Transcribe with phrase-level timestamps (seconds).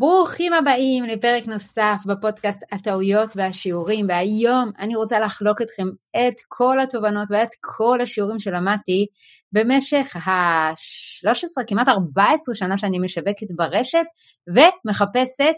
[0.00, 7.28] ברוכים הבאים לפרק נוסף בפודקאסט הטעויות והשיעורים והיום אני רוצה לחלוק אתכם את כל התובנות
[7.30, 9.06] ואת כל השיעורים שלמדתי
[9.52, 14.04] במשך ה-13 כמעט 14 שנה שאני משווקת ברשת
[14.48, 15.54] ומחפשת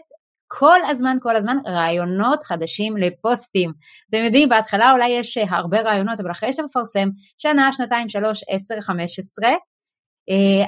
[0.47, 3.71] כל הזמן כל הזמן רעיונות חדשים לפוסטים.
[4.09, 8.81] אתם יודעים בהתחלה אולי יש הרבה רעיונות אבל אחרי שאתה מפרסם שנה, שנתיים, שלוש, עשר,
[8.81, 9.53] חמש עשרה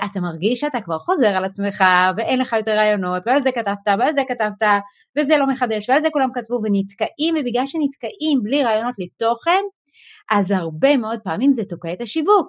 [0.06, 1.84] אתה מרגיש שאתה כבר חוזר על עצמך
[2.18, 4.64] ואין לך יותר רעיונות ועל זה כתבת ועל זה כתבת
[5.18, 9.62] וזה לא מחדש ועל זה כולם כתבו ונתקעים ובגלל שנתקעים בלי רעיונות לתוכן
[10.32, 12.48] אז הרבה מאוד פעמים זה תוקע את השיווק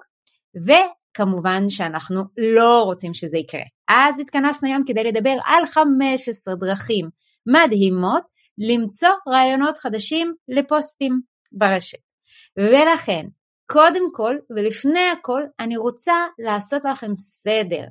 [0.65, 3.61] וכמובן שאנחנו לא רוצים שזה יקרה.
[3.89, 7.09] אז התכנסנו היום כדי לדבר על 15 דרכים
[7.45, 8.23] מדהימות
[8.57, 11.97] למצוא רעיונות חדשים לפוסטים ברשת.
[12.57, 13.25] ולכן
[13.71, 17.83] קודם כל ולפני הכל אני רוצה לעשות לכם סדר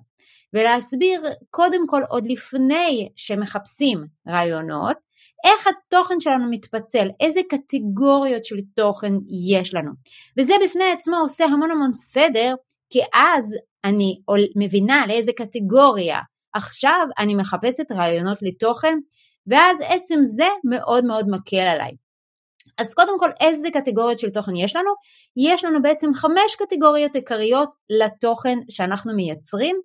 [0.52, 4.96] ולהסביר קודם כל עוד לפני שמחפשים רעיונות
[5.44, 9.12] איך התוכן שלנו מתפצל, איזה קטגוריות של תוכן
[9.52, 9.90] יש לנו.
[10.38, 12.54] וזה בפני עצמו עושה המון המון סדר
[12.90, 14.20] כי אז אני
[14.56, 16.18] מבינה לאיזה קטגוריה
[16.52, 18.98] עכשיו אני מחפשת רעיונות לתוכן
[19.46, 22.05] ואז עצם זה מאוד מאוד מקל עליי.
[22.78, 24.90] אז קודם כל איזה קטגוריות של תוכן יש לנו?
[25.36, 29.76] יש לנו בעצם חמש קטגוריות עיקריות לתוכן שאנחנו מייצרים.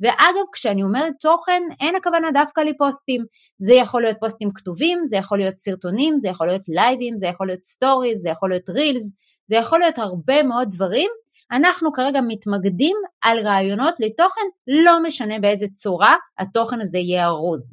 [0.00, 3.24] ואגב כשאני אומרת תוכן אין הכוונה דווקא לפוסטים.
[3.58, 7.46] זה יכול להיות פוסטים כתובים, זה יכול להיות סרטונים, זה יכול להיות לייבים, זה יכול
[7.46, 9.12] להיות stories, זה יכול להיות reels,
[9.46, 11.10] זה יכול להיות הרבה מאוד דברים.
[11.52, 14.46] אנחנו כרגע מתמקדים על רעיונות לתוכן
[14.84, 17.72] לא משנה באיזה צורה התוכן הזה יהיה ארוז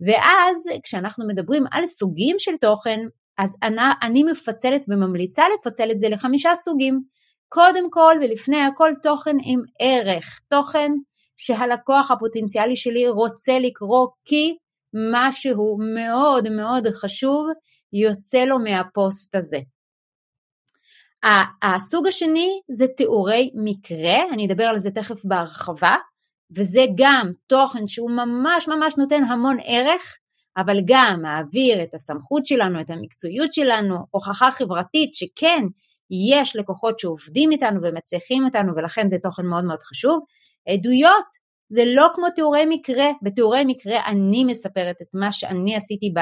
[0.00, 3.00] ואז כשאנחנו מדברים על סוגים של תוכן
[3.38, 7.00] אז אני, אני מפצלת וממליצה לפצל את זה לחמישה סוגים.
[7.48, 10.90] קודם כל ולפני הכל תוכן עם ערך, תוכן
[11.36, 14.56] שהלקוח הפוטנציאלי שלי רוצה לקרוא כי
[15.12, 17.48] משהו מאוד מאוד חשוב
[17.92, 19.58] יוצא לו מהפוסט הזה.
[21.62, 25.96] הסוג השני זה תיאורי מקרה, אני אדבר על זה תכף בהרחבה,
[26.56, 30.18] וזה גם תוכן שהוא ממש ממש נותן המון ערך
[30.56, 35.62] אבל גם מעביר את הסמכות שלנו, את המקצועיות שלנו, הוכחה חברתית שכן,
[36.34, 40.20] יש לקוחות שעובדים איתנו ומצליחים איתנו ולכן זה תוכן מאוד מאוד חשוב.
[40.68, 46.12] עדויות זה לא כמו תיאורי מקרה, בתיאורי מקרה אני מספרת את מה שאני עשיתי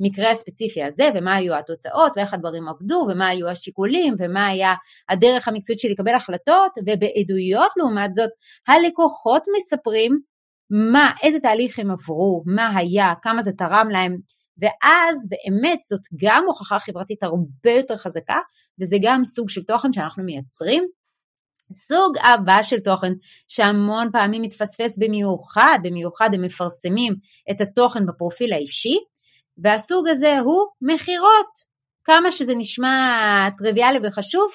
[0.00, 4.74] במקרה הספציפי הזה ומה היו התוצאות ואיך הדברים עבדו ומה היו השיקולים ומה היה
[5.08, 8.30] הדרך המקצועית שלי לקבל החלטות ובעדויות לעומת זאת
[8.68, 10.20] הלקוחות מספרים
[10.70, 14.16] מה, איזה תהליך הם עברו, מה היה, כמה זה תרם להם,
[14.58, 18.40] ואז באמת זאת גם הוכחה חברתית הרבה יותר חזקה,
[18.80, 20.84] וזה גם סוג של תוכן שאנחנו מייצרים.
[21.72, 23.12] סוג הבא של תוכן
[23.48, 27.14] שהמון פעמים מתפספס במיוחד, במיוחד הם מפרסמים
[27.50, 28.96] את התוכן בפרופיל האישי,
[29.58, 31.75] והסוג הזה הוא מכירות.
[32.06, 34.50] כמה שזה נשמע טריוויאלי וחשוב,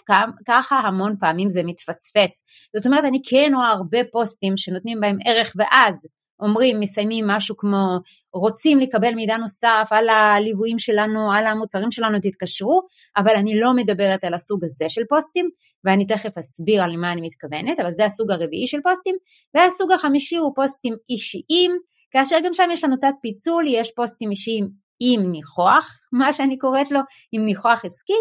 [0.48, 2.44] ככה המון פעמים זה מתפספס.
[2.76, 6.08] זאת אומרת, אני כן רואה הרבה פוסטים שנותנים בהם ערך ואז
[6.40, 8.00] אומרים, מסיימים משהו כמו
[8.34, 12.82] רוצים לקבל מידע נוסף על הליוויים שלנו, על המוצרים שלנו, תתקשרו,
[13.18, 15.50] אבל אני לא מדברת על הסוג הזה של פוסטים,
[15.84, 19.16] ואני תכף אסביר על מה אני מתכוונת, אבל זה הסוג הרביעי של פוסטים,
[19.56, 21.72] והסוג החמישי הוא פוסטים אישיים,
[22.12, 26.92] כאשר גם שם יש לנו תת פיצול, יש פוסטים אישיים עם ניחוח, מה שאני קוראת
[26.92, 27.00] לו,
[27.32, 28.14] עם ניחוח עסקי,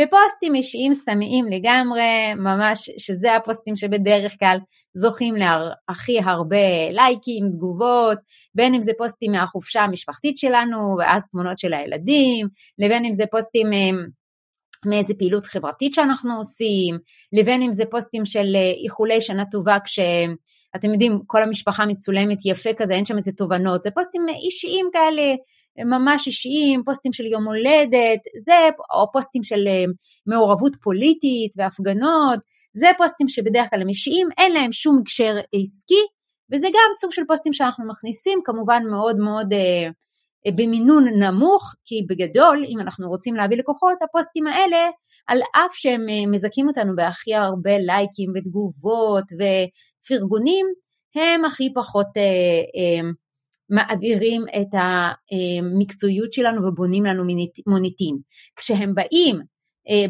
[0.00, 4.58] ופוסטים אישיים סתמיים לגמרי, ממש שזה הפוסטים שבדרך כלל
[4.94, 8.18] זוכים להכי הרבה לייקים, תגובות,
[8.54, 12.48] בין אם זה פוסטים מהחופשה המשפחתית שלנו, ואז תמונות של הילדים,
[12.78, 13.90] לבין אם זה פוסטים אה,
[14.86, 16.98] מאיזה פעילות חברתית שאנחנו עושים,
[17.32, 22.70] לבין אם זה פוסטים של אה, איחולי שנה טובה כשאתם יודעים כל המשפחה מצולמת יפה
[22.76, 25.34] כזה, אין שם איזה תובנות, זה פוסטים אישיים כאלה
[25.84, 29.84] ממש אישיים, פוסטים של יום הולדת, זה, או פוסטים של אה,
[30.26, 32.38] מעורבות פוליטית והפגנות,
[32.72, 36.02] זה פוסטים שבדרך כלל הם אישיים, אין להם שום הקשר עסקי,
[36.52, 39.88] וזה גם סוג של פוסטים שאנחנו מכניסים, כמובן מאוד מאוד אה, אה,
[40.56, 44.88] במינון נמוך, כי בגדול, אם אנחנו רוצים להביא לקוחות, הפוסטים האלה,
[45.26, 50.66] על אף שהם אה, מזכים אותנו בהכי הרבה לייקים ותגובות ופרגונים,
[51.14, 53.08] הם הכי פחות אה, אה,
[53.70, 57.24] מעבירים את המקצועיות שלנו ובונים לנו
[57.66, 58.16] מוניטין.
[58.56, 59.42] כשהם באים אה,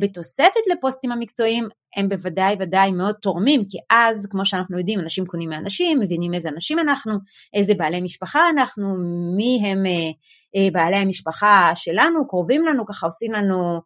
[0.00, 5.48] בתוספת לפוסטים המקצועיים, הם בוודאי ודאי מאוד תורמים, כי אז, כמו שאנחנו יודעים, אנשים קונים
[5.48, 7.12] מאנשים, מבינים איזה אנשים אנחנו,
[7.54, 8.94] איזה בעלי משפחה אנחנו,
[9.36, 10.10] מי הם אה,
[10.56, 13.80] אה, בעלי המשפחה שלנו, קרובים לנו, ככה עושים לנו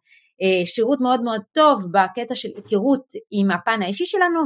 [0.65, 4.39] שירות מאוד מאוד טוב בקטע של היכרות עם הפן האישי שלנו,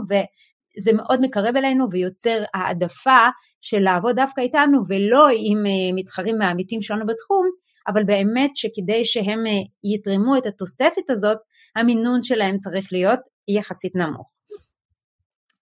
[0.77, 3.27] זה מאוד מקרב אלינו ויוצר העדפה
[3.61, 7.49] של לעבוד דווקא איתנו ולא עם אה, מתחרים מהעמיתים שלנו בתחום,
[7.87, 9.51] אבל באמת שכדי שהם אה,
[9.93, 11.37] יתרמו את התוספת הזאת,
[11.75, 14.27] המינון שלהם צריך להיות יחסית נמוך.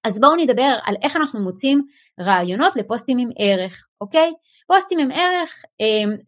[0.03, 1.81] אז בואו נדבר על איך אנחנו מוצאים
[2.21, 4.31] רעיונות לפוסטים עם ערך, אוקיי?
[4.67, 5.61] פוסטים עם ערך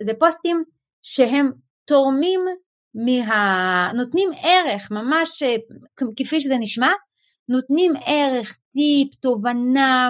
[0.04, 0.64] זה פוסטים
[1.04, 1.52] שהם
[1.86, 2.42] תורמים
[2.94, 3.92] מה...
[3.94, 5.44] נותנים ערך, ממש
[6.16, 6.92] כפי שזה נשמע,
[7.50, 10.10] נותנים ערך, טיפ, תובנה,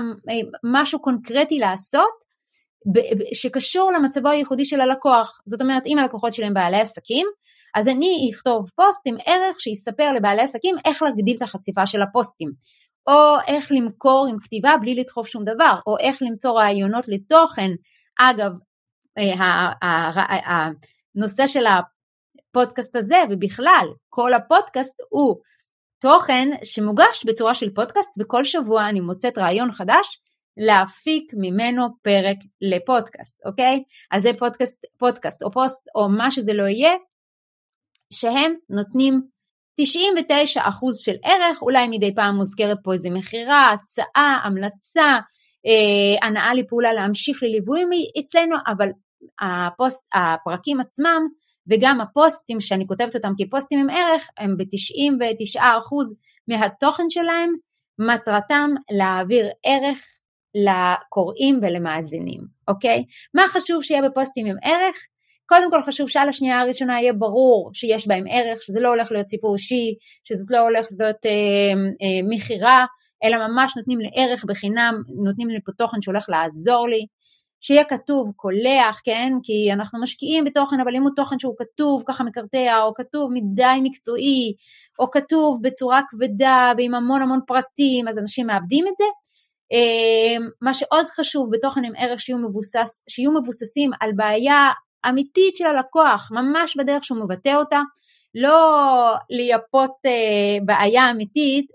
[0.64, 2.27] משהו קונקרטי לעשות,
[3.34, 5.40] שקשור למצבו הייחודי של הלקוח.
[5.46, 7.28] זאת אומרת, אם הלקוחות שלהם בעלי עסקים,
[7.76, 12.52] אז אני אכתוב פוסט עם ערך שיספר לבעלי עסקים איך להגדיל את החשיפה של הפוסטים,
[13.08, 17.72] או איך למכור עם כתיבה בלי לדחוף שום דבר, או איך למצוא רעיונות לתוכן.
[18.20, 18.52] אגב,
[19.18, 19.72] אה,
[21.16, 25.36] הנושא של הפודקאסט הזה ובכלל כל הפודקאסט הוא
[26.00, 30.22] תוכן שמוגש בצורה של פודקאסט וכל שבוע אני מוצאת רעיון חדש
[30.58, 33.84] להפיק ממנו פרק לפודקאסט, אוקיי?
[34.12, 36.92] אז זה פודקאסט, פודקאסט או פוסט או מה שזה לא יהיה,
[38.14, 39.22] שהם נותנים
[39.82, 39.86] 99%
[41.04, 45.20] של ערך, אולי מדי פעם מוזכרת פה איזה מכירה, הצעה, המלצה,
[45.66, 47.90] אה, הנאה לפעולה להמשיך לליוויים
[48.20, 48.90] אצלנו, אבל
[49.42, 51.22] הפוסט, הפרקים עצמם
[51.70, 55.60] וגם הפוסטים שאני כותבת אותם כפוסטים עם ערך הם ב-99%
[56.48, 57.54] מהתוכן שלהם
[58.00, 60.17] מטרתם להעביר ערך
[60.66, 63.04] לקוראים ולמאזינים, אוקיי?
[63.34, 64.96] מה חשוב שיהיה בפוסטים עם ערך?
[65.46, 69.28] קודם כל חשוב שעל השנייה הראשונה יהיה ברור שיש בהם ערך, שזה לא הולך להיות
[69.28, 69.94] סיפור אישי,
[70.24, 71.32] שזאת לא הולך להיות אה,
[72.02, 72.86] אה, מכירה,
[73.24, 77.06] אלא ממש נותנים לי ערך בחינם, נותנים לי פה תוכן שהולך לעזור לי.
[77.60, 79.34] שיהיה כתוב קולח, כן?
[79.44, 83.80] כי אנחנו משקיעים בתוכן, אבל אם הוא תוכן שהוא כתוב ככה מקרטע, או כתוב מדי
[83.84, 84.54] מקצועי,
[85.00, 89.04] או כתוב בצורה כבדה ועם המון המון פרטים, אז אנשים מאבדים את זה.
[89.72, 94.72] אמ, מה שעוד חשוב בתוכן עם ערך שיהיו, מבוסס, שיהיו מבוססים על בעיה
[95.10, 97.82] אמיתית של הלקוח, ממש בדרך שהוא מבטא אותה,
[98.36, 101.66] לא לייפות אה, בעיה אמיתית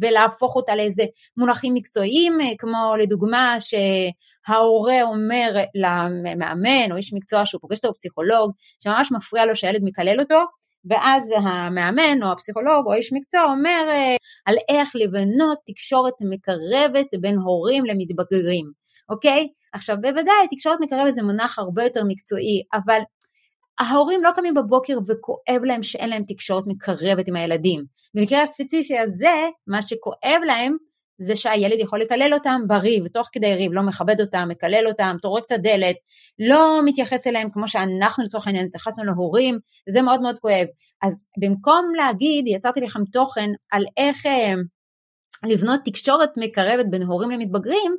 [0.00, 1.04] ולהפוך אותה לאיזה
[1.36, 8.52] מונחים מקצועיים, אה, כמו לדוגמה שההורה אומר למאמן או איש מקצוע שהוא פוגש אותו פסיכולוג,
[8.82, 10.38] שממש מפריע לו שהילד מקלל אותו,
[10.90, 13.90] ואז המאמן או הפסיכולוג או איש מקצוע אומר
[14.46, 18.66] על איך לבנות תקשורת מקרבת בין הורים למתבגרים,
[19.10, 19.48] אוקיי?
[19.72, 23.00] עכשיו בוודאי תקשורת מקרבת זה מונח הרבה יותר מקצועי, אבל
[23.80, 27.84] ההורים לא קמים בבוקר וכואב להם שאין להם תקשורת מקרבת עם הילדים.
[28.14, 30.76] במקרה הספציפי הזה, מה שכואב להם
[31.18, 35.44] זה שהילד יכול לקלל אותם בריב, תוך כדי ריב, לא מכבד אותם, מקלל אותם, טורק
[35.46, 35.96] את הדלת,
[36.38, 40.66] לא מתייחס אליהם כמו שאנחנו לצורך העניין התייחסנו להורים, זה מאוד מאוד כואב.
[41.02, 44.54] אז במקום להגיד, יצרתי לכם תוכן על איך אה,
[45.46, 47.96] לבנות תקשורת מקרבת בין הורים למתבגרים,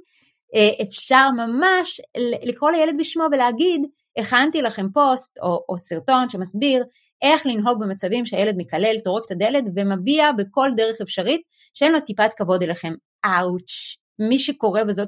[0.55, 2.01] אה, אפשר ממש
[2.43, 3.81] לקרוא לילד בשמו ולהגיד,
[4.17, 6.83] הכנתי לכם פוסט או, או סרטון שמסביר
[7.21, 11.41] איך לנהוג במצבים שהילד מקלל, טורק את הדלת ומביע בכל דרך אפשרית
[11.73, 12.93] שאין לו טיפת כבוד אליכם.
[13.25, 13.99] אאוץ'.
[14.19, 15.07] מי שקורא וזאת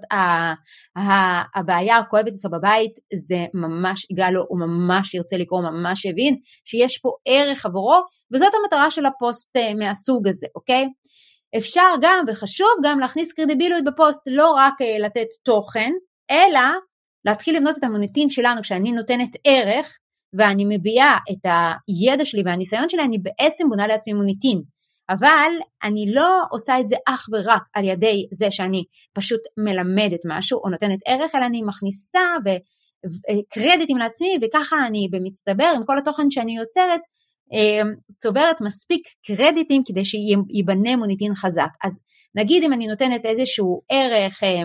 [1.55, 2.91] הבעיה הכואבת אצלו בבית,
[3.27, 6.35] זה ממש יגע לו, הוא ממש ירצה לקרוא, ממש יבין
[6.65, 8.01] שיש פה ערך עבורו,
[8.33, 10.87] וזאת המטרה של הפוסט אה, מהסוג הזה, אוקיי?
[11.57, 15.91] אפשר גם, וחשוב גם, להכניס קרדיביליות בפוסט, לא רק אה, לתת תוכן,
[16.31, 16.59] אלא
[17.25, 19.97] להתחיל לבנות את המוניטין שלנו כשאני נותנת ערך
[20.33, 21.51] ואני מביעה את
[21.87, 24.61] הידע שלי והניסיון שלי, אני בעצם בונה לעצמי מוניטין.
[25.09, 25.51] אבל
[25.83, 30.69] אני לא עושה את זה אך ורק על ידי זה שאני פשוט מלמדת משהו או
[30.69, 32.19] נותנת ערך, אלא אני מכניסה
[33.53, 37.01] קרדיטים לעצמי וככה אני במצטבר עם כל התוכן שאני יוצרת
[37.53, 37.81] אה,
[38.15, 41.69] צוברת מספיק קרדיטים כדי שייבנה מוניטין חזק.
[41.83, 41.99] אז
[42.35, 44.61] נגיד אם אני נותנת איזשהו ערך, אה,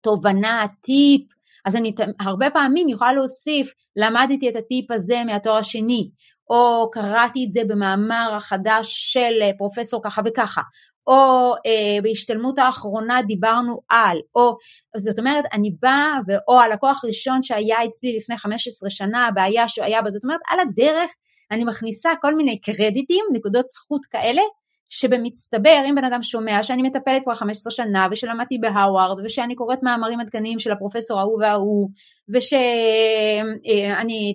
[0.00, 1.22] תובנה, טיפ,
[1.64, 6.10] אז אני הרבה פעמים יכולה להוסיף, למדתי את הטיפ הזה מהתואר השני,
[6.50, 10.62] או קראתי את זה במאמר החדש של אה, פרופסור ככה וככה,
[11.06, 14.56] או אה, בהשתלמות האחרונה דיברנו על, או
[14.96, 16.14] זאת אומרת אני באה,
[16.48, 20.58] או הלקוח הראשון שהיה אצלי לפני 15 שנה, הבעיה שהוא היה בה, זאת אומרת על
[20.60, 21.10] הדרך
[21.50, 24.42] אני מכניסה כל מיני קרדיטים, נקודות זכות כאלה,
[24.88, 30.20] שבמצטבר אם בן אדם שומע שאני מטפלת כבר 15 שנה ושלמדתי בהאווארד ושאני קוראת מאמרים
[30.20, 31.90] עדכניים של הפרופסור ההוא וההוא
[32.34, 32.74] ושאני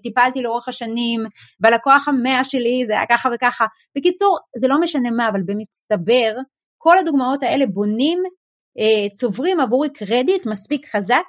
[0.03, 1.22] טיפלתי לאורך השנים
[1.60, 3.65] בלקוח המאה שלי זה היה ככה וככה.
[3.98, 6.34] בקיצור זה לא משנה מה אבל במצטבר
[6.77, 8.24] כל הדוגמאות האלה בונים
[8.79, 11.24] אה, צוברים עבורי קרדיט מספיק חזק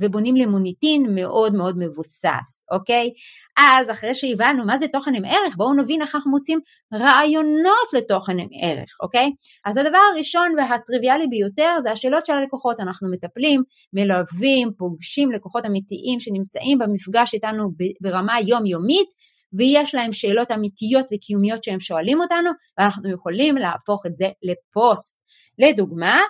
[0.00, 3.10] ובונים לי מוניטין מאוד מאוד מבוסס, אוקיי?
[3.58, 6.58] אז אחרי שהבנו מה זה תוכן עם ערך, בואו נבין איך אנחנו מוצאים
[6.94, 9.30] רעיונות לתוכן עם ערך, אוקיי?
[9.64, 12.80] אז הדבר הראשון והטריוויאלי ביותר זה השאלות של הלקוחות.
[12.80, 13.62] אנחנו מטפלים,
[13.92, 19.08] מלווים, פוגשים לקוחות אמיתיים שנמצאים במפגש איתנו ברמה יומיומית,
[19.52, 25.20] ויש להם שאלות אמיתיות וקיומיות שהם שואלים אותנו, ואנחנו יכולים להפוך את זה לפוסט.
[25.58, 26.20] לדוגמה,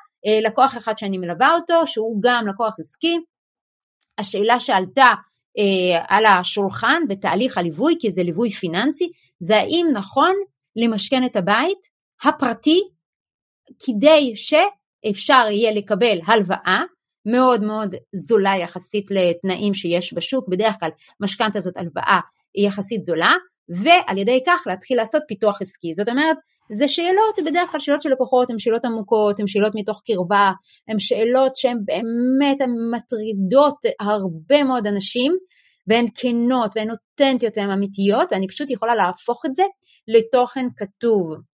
[0.43, 3.17] לקוח אחד שאני מלווה אותו, שהוא גם לקוח עסקי,
[4.19, 5.15] השאלה שעלתה
[5.59, 9.11] אה, על השולחן בתהליך הליווי, כי זה ליווי פיננסי,
[9.41, 10.33] זה האם נכון
[10.77, 11.79] למשכן את הבית
[12.25, 12.81] הפרטי
[13.79, 16.83] כדי שאפשר יהיה לקבל הלוואה
[17.27, 22.21] מאוד מאוד זולה יחסית לתנאים שיש בשוק, בדרך כלל משכנתה זאת הלוואה
[22.55, 23.33] יחסית זולה,
[23.69, 25.95] ועל ידי כך להתחיל לעשות פיתוח עסקי.
[25.95, 26.37] זאת אומרת,
[26.73, 30.53] זה שאלות, בדרך כלל שאלות של לקוחות, הן שאלות עמוקות, הן שאלות מתוך קרבה,
[30.89, 32.59] הן שאלות שהן באמת
[32.93, 35.33] מטרידות הרבה מאוד אנשים,
[35.87, 39.63] והן כנות והן אותנטיות והן אמיתיות, ואני פשוט יכולה להפוך את זה
[40.09, 41.50] לתוכן כתוב.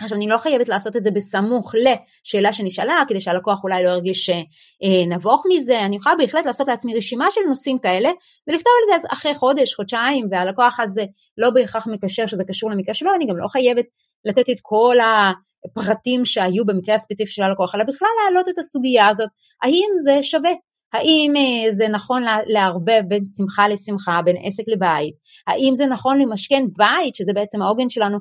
[0.00, 4.30] עכשיו אני לא חייבת לעשות את זה בסמוך לשאלה שנשאלה כדי שהלקוח אולי לא ירגיש
[4.30, 8.08] אה, נבוך מזה, אני יכולה בהחלט לעשות לעצמי רשימה של נושאים כאלה
[8.46, 11.04] ולכתוב על זה אחרי חודש, חודשיים והלקוח הזה
[11.38, 13.84] לא בהכרח מקשר שזה קשור למקרה שלו, אני גם לא חייבת
[14.24, 19.28] לתת את כל הפרטים שהיו במקרה הספציפי של הלקוח, אלא בכלל להעלות את הסוגיה הזאת,
[19.62, 20.50] האם זה שווה
[20.92, 25.14] האם אה, זה נכון לערבב בין שמחה לשמחה, בין עסק לבית?
[25.46, 28.18] האם זה נכון למשכן בית, שזה בעצם העוגן שלנו,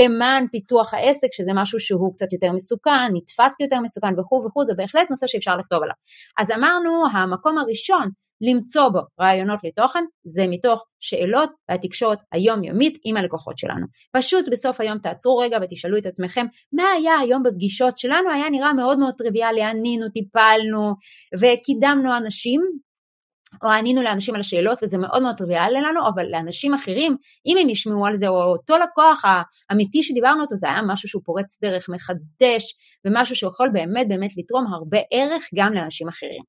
[0.00, 4.72] למען פיתוח העסק, שזה משהו שהוא קצת יותר מסוכן, נתפס כיותר מסוכן וכו' וכו', זה
[4.76, 5.94] בהחלט נושא שאפשר לכתוב עליו.
[6.38, 8.08] אז אמרנו, המקום הראשון
[8.42, 13.86] למצוא בו רעיונות לתוכן זה מתוך שאלות והתקשורת היומיומית עם הלקוחות שלנו.
[14.16, 18.72] פשוט בסוף היום תעצרו רגע ותשאלו את עצמכם מה היה היום בפגישות שלנו היה נראה
[18.72, 20.94] מאוד מאוד טריוויאלי, ענינו, טיפלנו
[21.40, 22.60] וקידמנו אנשים
[23.62, 27.68] או ענינו לאנשים על השאלות וזה מאוד מאוד טריוויאלי לנו, אבל לאנשים אחרים, אם הם
[27.68, 29.22] ישמעו על זה, או אותו לקוח
[29.70, 32.74] האמיתי שדיברנו אותו, זה היה משהו שהוא פורץ דרך, מחדש,
[33.06, 36.42] ומשהו שיכול באמת באמת לתרום הרבה ערך גם לאנשים אחרים.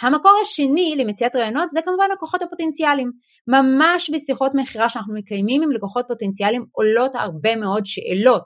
[0.00, 3.10] המקור השני למציאת רעיונות זה כמובן לקוחות הפוטנציאליים.
[3.48, 8.42] ממש בשיחות מכירה שאנחנו מקיימים עם לקוחות פוטנציאליים עולות הרבה מאוד שאלות.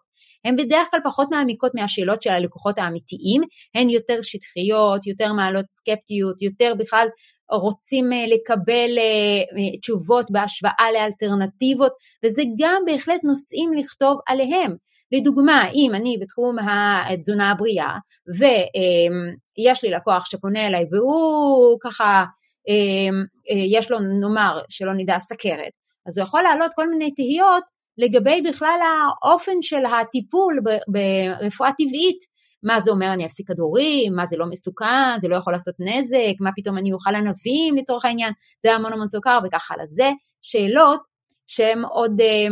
[0.47, 3.43] הן בדרך כלל פחות מעמיקות מהשאלות של הלקוחות האמיתיים,
[3.75, 7.07] הן יותר שטחיות, יותר מעלות סקפטיות, יותר בכלל
[7.53, 11.93] רוצים אה, לקבל אה, תשובות בהשוואה לאלטרנטיבות,
[12.25, 14.75] וזה גם בהחלט נושאים לכתוב עליהם.
[15.13, 17.93] לדוגמה, אם אני בתחום התזונה הבריאה,
[18.39, 22.25] ויש לי לקוח שפונה אליי והוא ככה,
[22.69, 25.73] אה, יש לו נאמר שלא נדע סכרת,
[26.07, 28.79] אז הוא יכול להעלות כל מיני תהיות לגבי בכלל
[29.23, 35.21] האופן של הטיפול ברפואה טבעית, מה זה אומר אני אפסיק כדורים, מה זה לא מסוכן,
[35.21, 39.09] זה לא יכול לעשות נזק, מה פתאום אני אוכל ענבים לצורך העניין, זה המון המון
[39.09, 39.87] סוכר וכך הלאה.
[39.87, 40.11] זה
[40.43, 41.01] שאלות
[41.47, 42.47] שהן עוד, אה,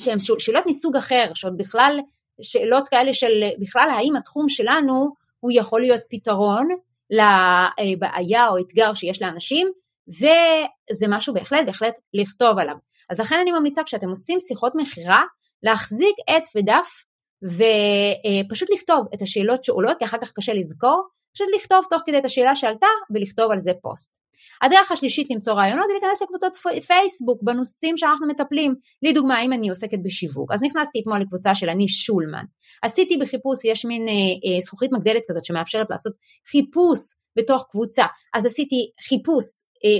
[0.00, 1.98] שהן שאלות מסוג אחר, שעוד בכלל,
[2.42, 6.68] שאלות כאלה של בכלל האם התחום שלנו הוא יכול להיות פתרון
[7.10, 9.68] לבעיה או אתגר שיש לאנשים,
[10.08, 12.74] וזה משהו בהחלט בהחלט לכתוב עליו.
[13.10, 15.22] אז לכן אני ממליצה כשאתם עושים שיחות מכירה,
[15.62, 17.04] להחזיק עט ודף
[17.44, 22.24] ופשוט לכתוב את השאלות שעולות, כי אחר כך קשה לזכור, פשוט לכתוב תוך כדי את
[22.24, 24.18] השאלה שעלתה ולכתוב על זה פוסט.
[24.62, 28.74] הדרך השלישית למצוא רעיונות היא להיכנס לקבוצות פייסבוק בנושאים שאנחנו מטפלים.
[29.02, 32.44] לדוגמה, אם אני עוסקת בשיווק, אז נכנסתי אתמול לקבוצה של אני שולמן.
[32.82, 36.12] עשיתי בחיפוש, יש מין אה, אה, זכוכית מגדלת כזאת שמאפשרת לעשות
[36.50, 36.98] חיפוש
[37.38, 39.44] בתוך קבוצה, אז עשיתי חיפוש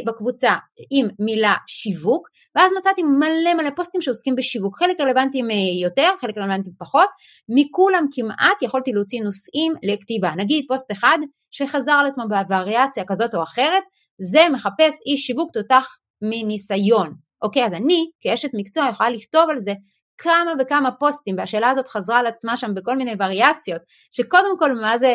[0.07, 0.53] בקבוצה
[0.91, 6.39] עם מילה שיווק, ואז מצאתי מלא מלא פוסטים שעוסקים בשיווק, חלק רלוונטיים אה, יותר, חלק
[6.39, 7.09] רלוונטיים פחות,
[7.49, 11.19] מכולם כמעט יכולתי להוציא נושאים לכתיבה, נגיד פוסט אחד
[11.51, 13.83] שחזר על עצמו בווריאציה כזאת או אחרת,
[14.21, 15.87] זה מחפש איש שיווק תותח
[16.23, 19.73] מניסיון, אוקיי, אז אני כאשת מקצוע יכולה לכתוב על זה
[20.19, 24.99] כמה וכמה פוסטים והשאלה הזאת חזרה על עצמה שם בכל מיני וריאציות שקודם כל מה
[24.99, 25.15] זה,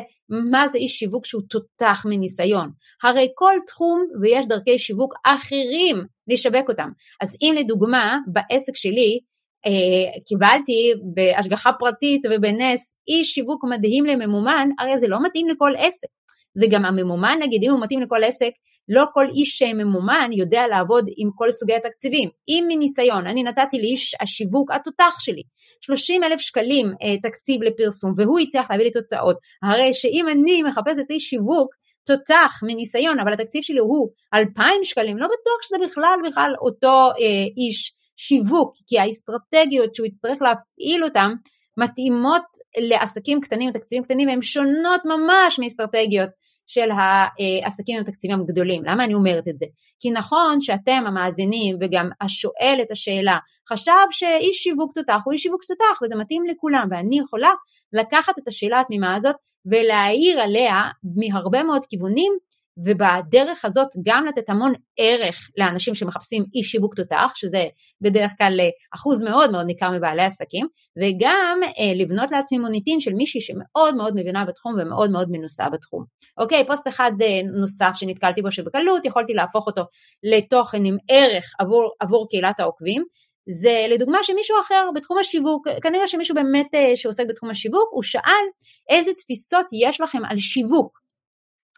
[0.52, 2.70] מה זה איש שיווק שהוא תותח מניסיון?
[3.04, 6.90] הרי כל תחום ויש דרכי שיווק אחרים לשווק אותם.
[7.22, 9.20] אז אם לדוגמה בעסק שלי
[9.66, 16.08] אה, קיבלתי בהשגחה פרטית ובנס איש שיווק מדהים לממומן הרי זה לא מתאים לכל עסק
[16.54, 18.52] זה גם הממומן נגיד אם הוא מתאים לכל עסק
[18.90, 22.30] לא כל איש ממומן יודע לעבוד עם כל סוגי התקציבים.
[22.48, 25.42] אם מניסיון אני נתתי לאיש השיווק התותח שלי
[25.82, 31.10] 30 אלף שקלים אה, תקציב לפרסום והוא הצליח להביא לי תוצאות, הרי שאם אני מחפשת
[31.10, 36.52] איש שיווק תותח מניסיון אבל התקציב שלי הוא 2,000 שקלים, לא בטוח שזה בכלל בכלל
[36.62, 41.34] אותו אה, איש שיווק, כי האסטרטגיות שהוא יצטרך להפעיל אותן
[41.78, 42.44] מתאימות
[42.78, 46.30] לעסקים קטנים ותקציבים קטנים והן שונות ממש מאסטרטגיות
[46.68, 48.84] של העסקים עם תקציבים גדולים.
[48.86, 49.66] למה אני אומרת את זה?
[50.00, 53.38] כי נכון שאתם המאזינים וגם השואל את השאלה
[53.70, 57.50] חשב שאיש שיווק תותח הוא איש שיווק תותח וזה מתאים לכולם ואני יכולה
[57.94, 60.82] לקחת את השאלה התמימה הזאת ולהעיר עליה
[61.18, 62.34] מהרבה מאוד כיוונים
[62.78, 67.68] ובדרך הזאת גם לתת המון ערך לאנשים שמחפשים אי שיווק תותח, שזה
[68.02, 73.14] בדרך כלל אה, אחוז מאוד מאוד ניכר מבעלי עסקים, וגם אה, לבנות לעצמי מוניטין של
[73.14, 76.04] מישהי שמאוד מאוד מבינה בתחום ומאוד מאוד מנוסה בתחום.
[76.38, 79.84] אוקיי, פוסט אחד אה, נוסף שנתקלתי בו שבקלות יכולתי להפוך אותו
[80.24, 83.04] לתוכן עם ערך עבור, עבור קהילת העוקבים,
[83.50, 88.46] זה לדוגמה שמישהו אחר בתחום השיווק, כנראה שמישהו באמת אה, שעוסק בתחום השיווק, הוא שאל
[88.90, 91.03] איזה תפיסות יש לכם על שיווק.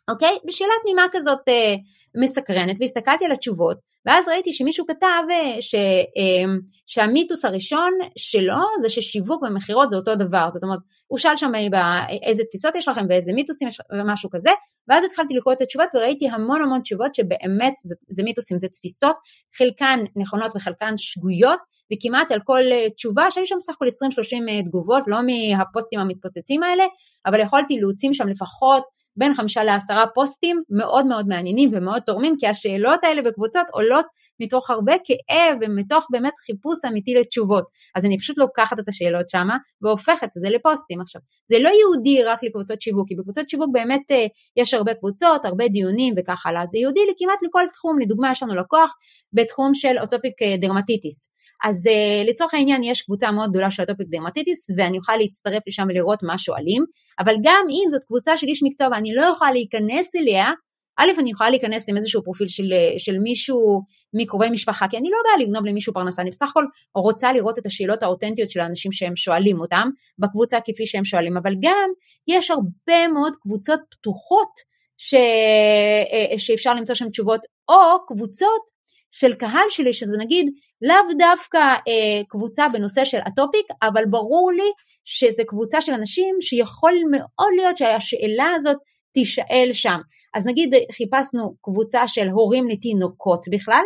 [0.09, 0.37] אוקיי?
[0.45, 1.75] בשאלה תמימה כזאת אה,
[2.15, 6.53] מסקרנת, והסתכלתי על התשובות, ואז ראיתי שמישהו כתב אה, ש, אה,
[6.85, 12.05] שהמיתוס הראשון שלו זה ששיווק ומכירות זה אותו דבר, זאת אומרת, הוא שאל שם אה,
[12.23, 14.49] איזה תפיסות יש לכם ואיזה מיתוסים יש ומשהו כזה,
[14.87, 19.15] ואז התחלתי לקרוא את התשובות וראיתי המון המון תשובות שבאמת זה, זה מיתוסים, זה תפיסות,
[19.57, 21.59] חלקן נכונות וחלקן שגויות,
[21.93, 26.63] וכמעט על כל אה, תשובה שהיו שם סך הכל 20-30 אה, תגובות, לא מהפוסטים המתפוצצים
[26.63, 26.83] האלה,
[27.25, 32.47] אבל יכולתי להוציא שם לפחות בין חמישה לעשרה פוסטים מאוד מאוד מעניינים ומאוד תורמים, כי
[32.47, 34.05] השאלות האלה בקבוצות עולות
[34.41, 37.65] מתוך הרבה כאב ומתוך באמת חיפוש אמיתי לתשובות.
[37.95, 41.01] אז אני פשוט לוקחת את השאלות שמה והופכת את זה לפוסטים.
[41.01, 44.25] עכשיו, זה לא ייעודי רק לקבוצות שיווק, כי בקבוצות שיווק באמת אה,
[44.57, 46.65] יש הרבה קבוצות, הרבה דיונים וכך הלאה.
[46.65, 48.93] זה ייעודי כמעט לכל תחום, לדוגמה יש לנו לקוח
[49.33, 51.35] בתחום של atopic אה, dermatitis.
[51.63, 55.85] אז אה, לצורך העניין יש קבוצה מאוד גדולה של atopic dermatitis ואני אוכל להצטרף לשם
[55.89, 56.83] ולראות מה שואלים,
[57.19, 60.51] אבל גם אם זאת קבוצה של איש מקצוע לא יכולה להיכנס אליה,
[60.97, 63.81] א', אני יכולה להיכנס עם איזשהו פרופיל של, של מישהו
[64.13, 67.65] מקרובי משפחה, כי אני לא באה לגנוב למישהו פרנסה, אני בסך הכל רוצה לראות את
[67.65, 71.89] השאלות האותנטיות של האנשים שהם שואלים אותם, בקבוצה כפי שהם שואלים, אבל גם
[72.27, 74.49] יש הרבה מאוד קבוצות פתוחות
[74.97, 78.75] ש, אה, שאפשר למצוא שם תשובות, או קבוצות
[79.11, 80.49] של קהל שלי, שזה נגיד
[80.81, 84.71] לאו דווקא אה, קבוצה בנושא של הטופיק, אבל ברור לי
[85.05, 88.77] שזה קבוצה של אנשים שיכול מאוד להיות שהשאלה הזאת
[89.15, 89.99] תישאל שם.
[90.33, 93.83] אז נגיד חיפשנו קבוצה של הורים לתינוקות בכלל,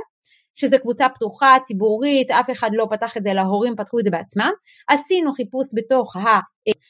[0.54, 4.12] שזה קבוצה פתוחה, ציבורית, אף אחד לא פתח את זה, אלא ההורים פתחו את זה
[4.12, 4.52] בעצמם.
[4.90, 6.40] עשינו חיפוש בתוך ה...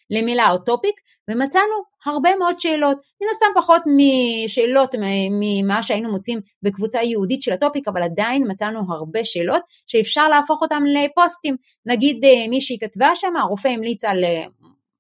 [0.10, 0.96] למילה atopic,
[1.30, 1.74] ומצאנו
[2.06, 2.98] הרבה מאוד שאלות.
[3.22, 4.96] מן הסתם פחות משאלות
[5.40, 10.84] ממה שהיינו מוצאים בקבוצה ייעודית של atopic, אבל עדיין מצאנו הרבה שאלות שאפשר להפוך אותן
[10.84, 11.56] לפוסטים.
[11.86, 14.24] נגיד אה, מישהי כתבה שם, הרופא המליץ על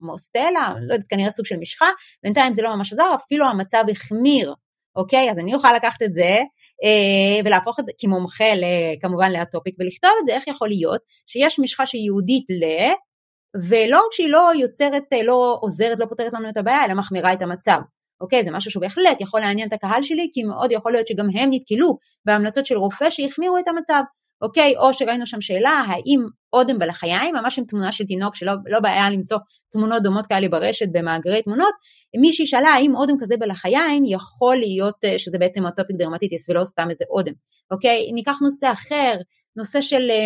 [0.03, 1.87] אה, מוסטלה, לא יודעת, כנראה סוג של משחה,
[2.23, 4.53] בינתיים זה לא ממש עזר, אפילו המצב החמיר
[4.95, 5.31] אוקיי?
[5.31, 6.37] אז אני אוכל לקחת את זה
[6.83, 8.45] אה, ולהפוך את זה כמומחה
[9.01, 12.63] כמובן לטופיק ולכתוב את זה, איך יכול להיות שיש משחה שהיא יהודית ל...
[13.69, 17.33] ולא רק שהיא לא יוצרת, אה, לא עוזרת, לא פותרת לנו את הבעיה, אלא מחמירה
[17.33, 17.79] את המצב.
[18.21, 21.27] אוקיי, זה משהו שהוא בהחלט יכול לעניין את הקהל שלי, כי מאוד יכול להיות שגם
[21.33, 24.01] הם נתקלו בהמלצות של רופא שהחמירו את המצב.
[24.41, 24.77] אוקיי?
[24.77, 26.19] או שראינו שם שאלה, האם
[26.53, 29.37] אודם בלחיים, ממש עם תמונה של תינוק, שלא לא בעיה למצוא
[29.71, 31.73] תמונות דומות כאלה ברשת במאגרי תמונות,
[32.21, 36.87] מישהי שאלה האם אודם כזה בלחיים יכול להיות אה, שזה בעצם אוטופיק דרמטיטיס ולא סתם
[36.89, 37.33] איזה אודם,
[37.71, 38.11] אוקיי?
[38.11, 39.15] ניקח נושא אחר,
[39.55, 40.25] נושא של אה,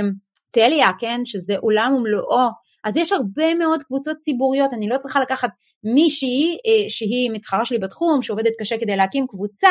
[0.50, 1.22] צליה, כן?
[1.26, 2.48] שזה עולם ומלואו.
[2.84, 5.50] אז יש הרבה מאוד קבוצות ציבוריות, אני לא צריכה לקחת
[5.84, 9.70] מישהי אה, שהיא מתחרה שלי בתחום, שעובדת קשה כדי להקים קבוצה,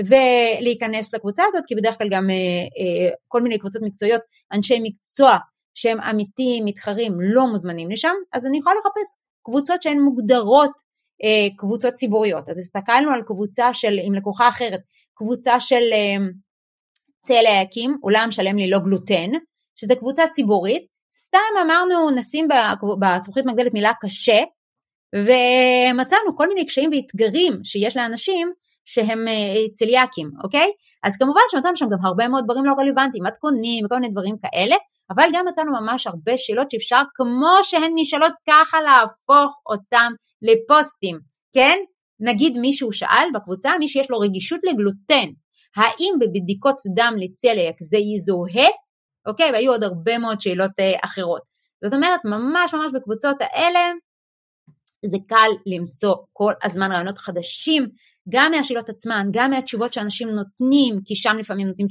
[0.00, 4.20] ולהיכנס לקבוצה הזאת, כי בדרך כלל גם אה, אה, כל מיני קבוצות מקצועיות,
[4.52, 5.38] אנשי מקצוע
[5.74, 10.70] שהם אמיתיים, מתחרים, לא מוזמנים לשם, אז אני יכולה לחפש קבוצות שהן מוגדרות
[11.24, 12.48] אה, קבוצות ציבוריות.
[12.48, 14.80] אז הסתכלנו על קבוצה של, עם לקוחה אחרת,
[15.14, 15.84] קבוצה של
[17.20, 19.30] צל היקים, עולם שלם ללא גלוטן,
[19.76, 22.48] שזה קבוצה ציבורית, סתם אמרנו נשים
[23.00, 24.42] בזכוכית מגדלת מילה קשה,
[25.14, 28.52] ומצאנו כל מיני קשיים ואתגרים שיש לאנשים
[28.84, 30.70] שהם אה, צליאקים, אוקיי?
[31.02, 34.76] אז כמובן שמצאנו שם גם הרבה מאוד דברים לא רלוונטיים, מתכונים וכל מיני דברים כאלה,
[35.10, 41.18] אבל גם מצאנו ממש הרבה שאלות שאפשר כמו שהן נשאלות ככה להפוך אותן לפוסטים,
[41.54, 41.78] כן?
[42.20, 45.28] נגיד מישהו שאל בקבוצה, מי שיש לו רגישות לגלוטן,
[45.76, 48.68] האם בבדיקות דם לצליאק זה יזוהה?
[49.26, 49.52] אוקיי?
[49.52, 51.42] והיו עוד הרבה מאוד שאלות אה, אחרות.
[51.84, 53.92] זאת אומרת, ממש ממש בקבוצות האלה
[55.06, 57.86] זה קל למצוא כל הזמן רעיונות חדשים,
[58.28, 61.86] גם מהשאלות עצמן, גם מהתשובות שאנשים נותנים, כי שם לפעמים נותנים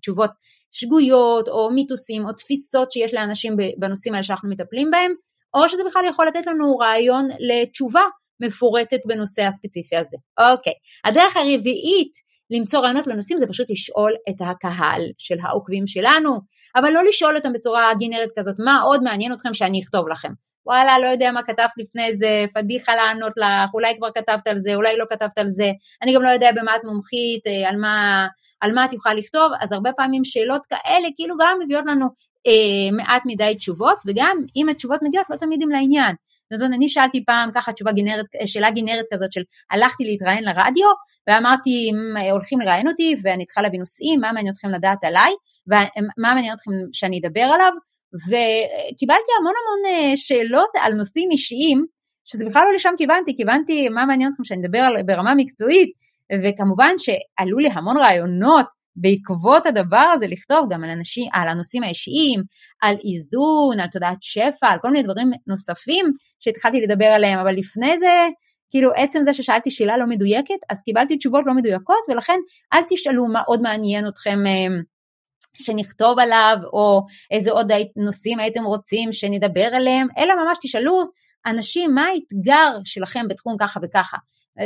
[0.00, 0.30] תשובות
[0.72, 5.12] שגויות, או מיתוסים, או תפיסות שיש לאנשים בנושאים האלה שאנחנו מטפלים בהם,
[5.54, 8.02] או שזה בכלל יכול לתת לנו רעיון לתשובה
[8.42, 10.16] מפורטת בנושא הספציפי הזה.
[10.38, 10.72] אוקיי,
[11.04, 12.12] הדרך הרביעית
[12.50, 16.38] למצוא רעיונות לנושאים זה פשוט לשאול את הקהל של העוקבים שלנו,
[16.76, 20.32] אבל לא לשאול אותם בצורה גנרית כזאת, מה עוד מעניין אתכם שאני אכתוב לכם.
[20.68, 24.74] וואלה, לא יודע מה כתבת לפני זה, פדיחה לענות לך, אולי כבר כתבת על זה,
[24.74, 25.70] אולי לא כתבת על זה,
[26.02, 28.26] אני גם לא יודע במה את מומחית, אה, על מה,
[28.60, 32.06] על מה את יכולה לכתוב, אז הרבה פעמים שאלות כאלה כאילו גם מביאות לנו
[32.46, 36.14] אה, מעט מדי תשובות, וגם אם התשובות מגיעות לא תמיד הם לעניין.
[36.52, 40.88] זאת אומרת, אני שאלתי פעם ככה תשובה גנרת, שאלה גנרת כזאת של הלכתי להתראיין לרדיו,
[41.26, 41.90] ואמרתי,
[42.30, 45.32] הולכים לראיין אותי ואני צריכה להביא נושאים, מה מעניין אתכם לדעת עליי,
[45.66, 47.72] ומה מעניין אתכם שאני אדבר עליו,
[48.14, 51.84] וקיבלתי המון המון אה, שאלות על נושאים אישיים,
[52.24, 55.90] שזה בכלל לא לשם כיוונתי, כיוונתי מה מעניין אתכם שאני אדבר ברמה מקצועית,
[56.44, 58.66] וכמובן שעלו לי המון רעיונות
[59.00, 62.42] בעקבות הדבר הזה לכתוב גם על, אנשים, על הנושאים האישיים,
[62.82, 66.06] על איזון, על תודעת שפע, על כל מיני דברים נוספים
[66.38, 68.26] שהתחלתי לדבר עליהם, אבל לפני זה,
[68.70, 72.38] כאילו עצם זה ששאלתי שאלה לא מדויקת, אז קיבלתי תשובות לא מדויקות, ולכן
[72.72, 74.66] אל תשאלו מה עוד מעניין אתכם אה,
[75.60, 81.04] שנכתוב עליו, או איזה עוד נושאים הייתם רוצים שנדבר עליהם, אלא ממש תשאלו
[81.46, 84.16] אנשים מה האתגר שלכם בתחום ככה וככה.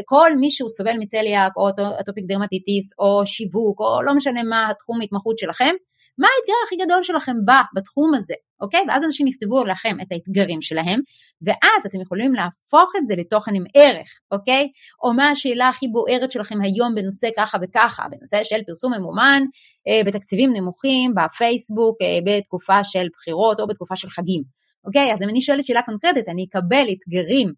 [0.04, 1.68] כל מי שהוא סובל מצליאק או
[2.00, 5.74] אטופיק דרמטיטיס או שיווק או לא משנה מה התחום ההתמחות שלכם,
[6.18, 8.80] מה האתגר הכי גדול שלכם בא בתחום הזה, אוקיי?
[8.88, 11.00] ואז אנשים יכתבו לכם את האתגרים שלהם,
[11.42, 14.68] ואז אתם יכולים להפוך את זה לתוכן עם ערך, אוקיי?
[15.02, 19.42] או מה השאלה הכי בוערת שלכם היום בנושא ככה וככה, בנושא של פרסום ממומן,
[19.88, 24.42] אה, בתקציבים נמוכים, בפייסבוק, אה, בתקופה של בחירות או בתקופה של חגים,
[24.84, 25.12] אוקיי?
[25.12, 27.52] אז אם אני שואלת שאלה קונקרטית, אני אקבל אתגרים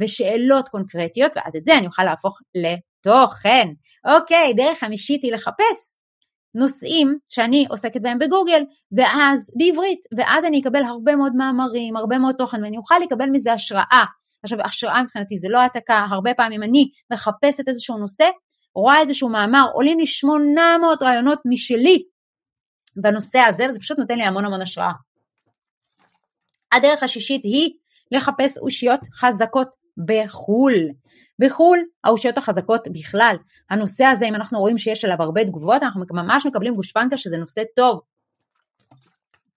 [0.00, 3.68] ושאלות קונקרטיות, ואז את זה אני אוכל להפוך לתוכן.
[4.04, 5.99] אוקיי, דרך חמישית היא לחפש
[6.54, 8.62] נושאים שאני עוסקת בהם בגוגל,
[8.96, 13.52] ואז בעברית, ואז אני אקבל הרבה מאוד מאמרים, הרבה מאוד תוכן, ואני אוכל לקבל מזה
[13.52, 14.04] השראה.
[14.42, 18.28] עכשיו, השראה מבחינתי זה לא העתקה, הרבה פעמים אני מחפשת איזשהו נושא,
[18.74, 22.02] רואה איזשהו מאמר, עולים לי 800 רעיונות משלי
[22.96, 24.92] בנושא הזה, וזה פשוט נותן לי המון המון השראה.
[26.72, 27.70] הדרך השישית היא
[28.12, 30.74] לחפש אושיות חזקות בחו"ל.
[31.38, 33.36] בחו"ל האושיות החזקות בכלל,
[33.70, 37.62] הנושא הזה אם אנחנו רואים שיש עליו הרבה תגובות אנחנו ממש מקבלים גושפנקה שזה נושא
[37.76, 38.00] טוב.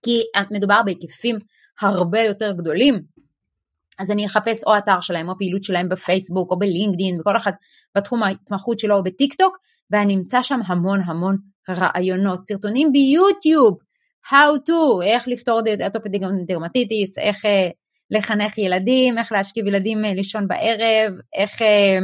[0.03, 1.39] כי מדובר בהיקפים
[1.81, 3.03] הרבה יותר גדולים.
[3.99, 7.51] אז אני אחפש או אתר שלהם או פעילות שלהם בפייסבוק או בלינקדין וכל אחד
[7.97, 9.57] בתחום ההתמחות שלו או בטיק טוק
[9.91, 11.37] ואני אמצא שם המון המון
[11.69, 13.77] רעיונות, סרטונים ביוטיוב,
[14.25, 16.11] how to, איך לפתור אטופיק
[16.47, 17.69] דרמטיטיס, איך אה,
[18.13, 21.97] לחנך ילדים, איך להשכיב ילדים אה, לישון בערב, איך, אה,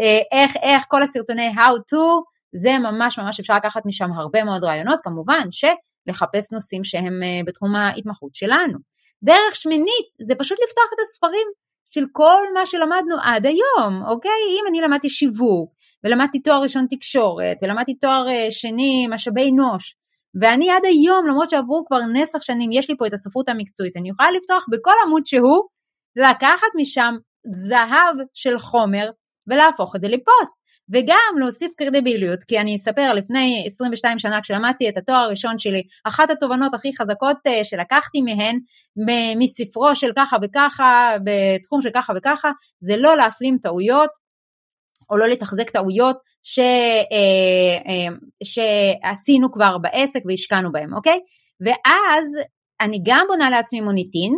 [0.00, 2.22] אה, איך, איך כל הסרטוני How to,
[2.54, 8.34] זה ממש ממש אפשר לקחת משם הרבה מאוד רעיונות, כמובן שלחפש נושאים שהם בתחום ההתמחות
[8.34, 8.78] שלנו.
[9.22, 11.46] דרך שמינית זה פשוט לפתוח את הספרים
[11.84, 14.30] של כל מה שלמדנו עד היום, אוקיי?
[14.30, 15.72] אם אני למדתי שיווק,
[16.04, 19.96] ולמדתי תואר ראשון תקשורת, ולמדתי תואר שני משאבי אנוש,
[20.40, 24.08] ואני עד היום, למרות שעברו כבר נצח שנים, יש לי פה את הספרות המקצועית, אני
[24.08, 25.62] יכולה לפתוח בכל עמוד שהוא,
[26.16, 27.14] לקחת משם
[27.50, 29.10] זהב של חומר
[29.48, 30.62] ולהפוך את זה לפוסט.
[30.92, 36.30] וגם להוסיף קרדיביליות, כי אני אספר, לפני 22 שנה כשלמדתי את התואר הראשון שלי, אחת
[36.30, 38.58] התובנות הכי חזקות אה, שלקחתי מהן,
[39.38, 44.10] מספרו של ככה וככה, בתחום של ככה וככה, זה לא להסלים טעויות,
[45.12, 51.18] או לא לתחזק טעויות ש, אה, אה, שעשינו כבר בעסק והשקענו בהם, אוקיי?
[51.60, 52.24] ואז
[52.80, 54.32] אני גם בונה לעצמי מוניטין,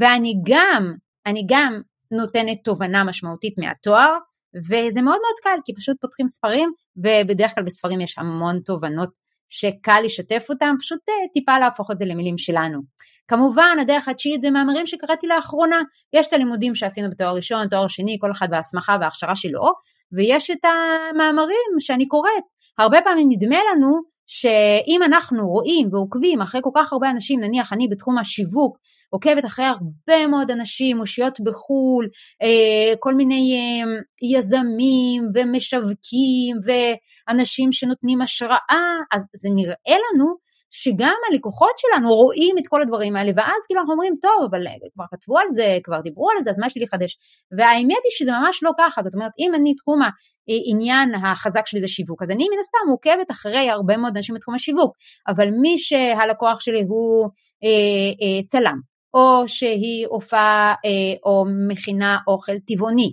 [0.00, 0.92] ואני גם,
[1.26, 4.12] אני גם נותנת תובנה משמעותית מהתואר,
[4.56, 9.10] וזה מאוד מאוד קל, כי פשוט פותחים ספרים, ובדרך כלל בספרים יש המון תובנות
[9.48, 12.80] שקל לשתף אותם, פשוט אה, טיפה להפוך את זה למילים שלנו.
[13.28, 15.82] כמובן, הדרך התשיעית זה מאמרים שקראתי לאחרונה.
[16.12, 19.62] יש את הלימודים שעשינו בתואר ראשון, תואר שני, כל אחד בהסמכה וההכשרה שלו,
[20.12, 22.44] ויש את המאמרים שאני קוראת.
[22.78, 27.88] הרבה פעמים נדמה לנו שאם אנחנו רואים ועוקבים אחרי כל כך הרבה אנשים, נניח אני
[27.88, 28.78] בתחום השיווק,
[29.10, 32.08] עוקבת אחרי הרבה מאוד אנשים, אושיות בחו"ל,
[32.42, 33.90] אה, כל מיני אה,
[34.38, 39.74] יזמים ומשווקים ואנשים שנותנים השראה, אז זה נראה
[40.14, 44.62] לנו שגם הלקוחות שלנו רואים את כל הדברים האלה, ואז כאילו אנחנו אומרים, טוב, אבל
[44.94, 47.18] כבר כתבו על זה, כבר דיברו על זה, אז מה יש לי לחדש?
[47.58, 51.88] והאמת היא שזה ממש לא ככה, זאת אומרת, אם אני תחום העניין החזק שלי זה
[51.88, 54.96] שיווק, אז אני מן הסתם עוקבת אחרי הרבה מאוד אנשים בתחום השיווק,
[55.28, 57.28] אבל מי שהלקוח שלי הוא
[57.64, 57.68] אה,
[58.22, 58.80] אה, צלם,
[59.14, 63.12] או שהיא הופעה אה, או מכינה אוכל טבעוני,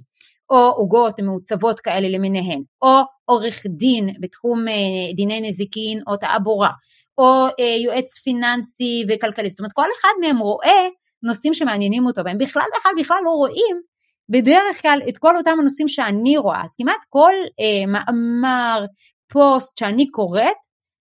[0.49, 6.69] או עוגות מעוצבות כאלה למיניהן, או עורך דין בתחום אה, דיני נזיקין או תעבורה,
[7.17, 10.87] או אה, יועץ פיננסי וכלכלי, זאת אומרת כל אחד מהם רואה
[11.23, 13.81] נושאים שמעניינים אותו, והם בכלל בכלל בכלל לא רואים
[14.29, 18.85] בדרך כלל את כל אותם הנושאים שאני רואה, אז כמעט כל אה, מאמר,
[19.31, 20.57] פוסט שאני קוראת,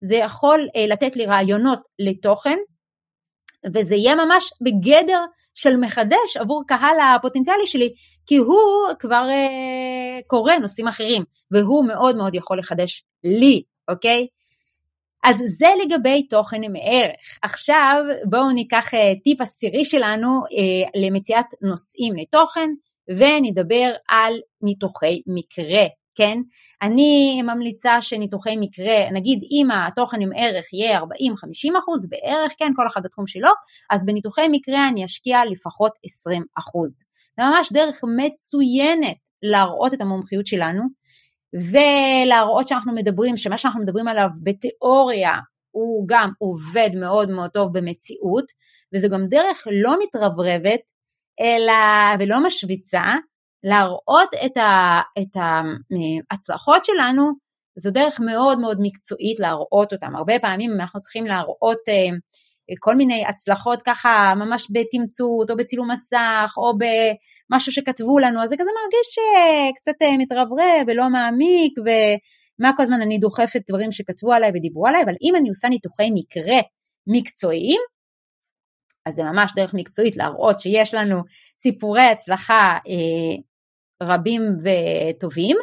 [0.05, 2.59] זה יכול אה, לתת לי רעיונות לתוכן,
[3.75, 7.95] וזה יהיה ממש בגדר של מחדש עבור קהל הפוטנציאלי שלי,
[8.27, 14.27] כי הוא כבר אה, קורא נושאים אחרים, והוא מאוד מאוד יכול לחדש לי, אוקיי?
[15.23, 17.39] אז זה לגבי תוכן עם ערך.
[17.43, 22.71] עכשיו בואו ניקח אה, טיפ עשירי שלנו אה, למציאת נושאים לתוכן,
[23.09, 25.87] ונדבר על ניתוחי מקרה.
[26.15, 26.39] כן?
[26.83, 31.05] אני ממליצה שניתוחי מקרה, נגיד אם התוכן עם ערך יהיה 40-50
[31.79, 33.51] אחוז בערך, כן, כל אחד בתחום שלו,
[33.91, 37.05] אז בניתוחי מקרה אני אשקיע לפחות 20 אחוז.
[37.41, 40.83] זה ממש דרך מצוינת להראות את המומחיות שלנו,
[41.55, 45.35] ולהראות שאנחנו מדברים, שמה שאנחנו מדברים עליו בתיאוריה
[45.71, 48.45] הוא גם עובד מאוד מאוד טוב במציאות,
[48.95, 50.81] וזו גם דרך לא מתרברבת,
[51.41, 51.73] אלא,
[52.19, 53.03] ולא משוויצה,
[53.65, 55.37] להראות את, ה, את
[56.31, 57.33] ההצלחות שלנו,
[57.79, 60.17] זו דרך מאוד מאוד מקצועית להראות אותם.
[60.17, 62.17] הרבה פעמים אנחנו צריכים להראות אה,
[62.79, 68.57] כל מיני הצלחות ככה ממש בתמצות או בצילום מסך או במשהו שכתבו לנו, אז זה
[68.59, 74.33] כזה מרגיש אה, קצת אה, מתרברב ולא מעמיק ומה כל הזמן אני דוחפת דברים שכתבו
[74.33, 76.61] עליי ודיברו עליי, אבל אם אני עושה ניתוחי מקרה
[77.07, 77.81] מקצועיים,
[79.07, 81.23] אז זה ממש דרך מקצועית להראות שיש לנו
[81.57, 83.37] סיפורי הצלחה אה,
[84.03, 85.57] רבים וטובים,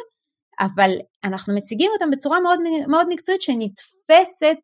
[0.60, 0.90] אבל
[1.24, 4.56] אנחנו מציגים אותם בצורה מאוד, מאוד מקצועית שנתפסת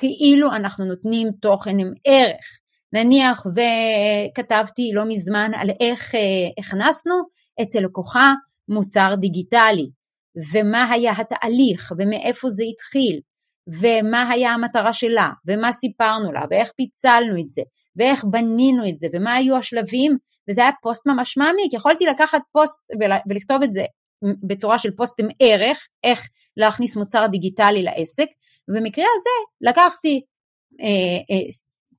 [0.00, 2.46] כאילו אנחנו נותנים תוכן עם ערך.
[2.92, 6.20] נניח וכתבתי לא מזמן על איך אה,
[6.58, 7.14] הכנסנו
[7.62, 8.32] אצל לקוחה
[8.68, 9.90] מוצר דיגיטלי,
[10.52, 13.20] ומה היה התהליך, ומאיפה זה התחיל,
[13.80, 17.62] ומה היה המטרה שלה, ומה סיפרנו לה, ואיך פיצלנו את זה,
[17.96, 20.16] ואיך בנינו את זה, ומה היו השלבים,
[20.50, 22.84] וזה היה פוסט ממש מעמיק, יכולתי לקחת פוסט
[23.28, 23.84] ולכתוב את זה
[24.48, 26.28] בצורה של פוסט עם ערך, איך
[26.60, 28.26] להכניס מוצר דיגיטלי לעסק,
[28.68, 30.20] ובמקרה הזה לקחתי
[30.80, 30.86] אה,
[31.30, 31.46] אה,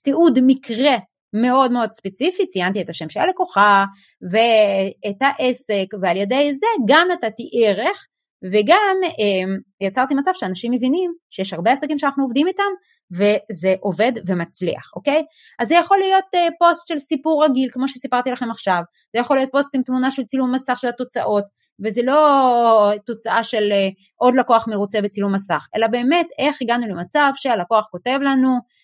[0.03, 0.97] תיעוד מקרה
[1.33, 3.85] מאוד מאוד ספציפי, ציינתי את השם של הלקוחה
[4.31, 8.07] ואת העסק, ועל ידי זה גם נתתי ערך
[8.43, 9.53] וגם אה,
[9.87, 12.63] יצרתי מצב שאנשים מבינים שיש הרבה עסקים שאנחנו עובדים איתם
[13.11, 15.23] וזה עובד ומצליח, אוקיי?
[15.59, 18.81] אז זה יכול להיות אה, פוסט של סיפור רגיל, כמו שסיפרתי לכם עכשיו,
[19.15, 21.43] זה יכול להיות פוסט עם תמונה של צילום מסך של התוצאות,
[21.85, 27.31] וזה לא תוצאה של אה, עוד לקוח מרוצה בצילום מסך, אלא באמת איך הגענו למצב
[27.35, 28.81] שהלקוח כותב לנו,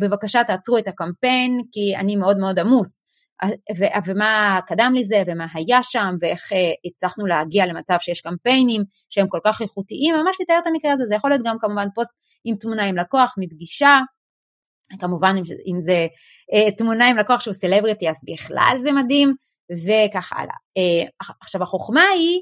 [0.00, 3.02] בבקשה תעצרו את הקמפיין כי אני מאוד מאוד עמוס.
[4.06, 9.38] ומה קדם לזה ומה היה שם ואיך אה, הצלחנו להגיע למצב שיש קמפיינים שהם כל
[9.44, 12.84] כך איכותיים, ממש לתאר את המקרה הזה, זה יכול להיות גם כמובן פוסט עם תמונה
[12.84, 13.98] עם לקוח מפגישה,
[14.98, 15.34] כמובן
[15.66, 16.06] אם זה
[16.52, 19.34] אה, תמונה עם לקוח שהוא סלבריטי אז בכלל זה מדהים
[19.72, 20.54] וכך הלאה.
[20.76, 21.08] אה,
[21.40, 22.40] עכשיו החוכמה היא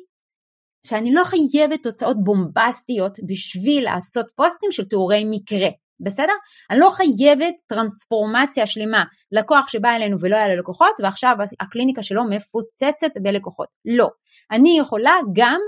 [0.86, 5.68] שאני לא חייבת תוצאות בומבסטיות בשביל לעשות פוסטים של תיאורי מקרה.
[6.00, 6.32] בסדר?
[6.70, 12.24] אני לא חייבת טרנספורמציה שלמה, לקוח שבא אלינו ולא היה לו לקוחות ועכשיו הקליניקה שלו
[12.30, 13.68] מפוצצת בלקוחות.
[13.84, 14.08] לא.
[14.50, 15.60] אני יכולה גם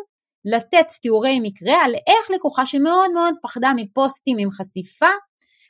[0.44, 5.10] לתת תיאורי מקרה על איך לקוחה שמאוד מאוד פחדה מפוסטים עם חשיפה,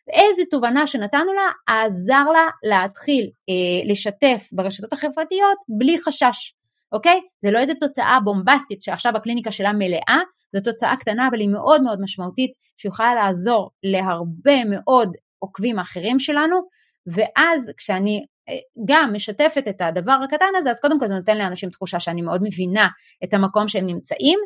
[0.08, 6.54] ואיזה תובנה שנתנו לה עזר לה להתחיל אה, לשתף ברשתות החברתיות בלי חשש.
[6.92, 7.20] אוקיי?
[7.42, 10.18] זה לא איזה תוצאה בומבסטית שעכשיו הקליניקה שלה מלאה,
[10.54, 16.60] זו תוצאה קטנה אבל היא מאוד מאוד משמעותית שיכולה לעזור להרבה מאוד עוקבים אחרים שלנו
[17.06, 18.54] ואז כשאני אה,
[18.86, 22.40] גם משתפת את הדבר הקטן הזה אז קודם כל זה נותן לאנשים תחושה שאני מאוד
[22.44, 22.88] מבינה
[23.24, 24.38] את המקום שהם נמצאים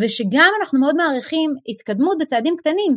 [0.00, 2.96] ושגם אנחנו מאוד מעריכים התקדמות בצעדים קטנים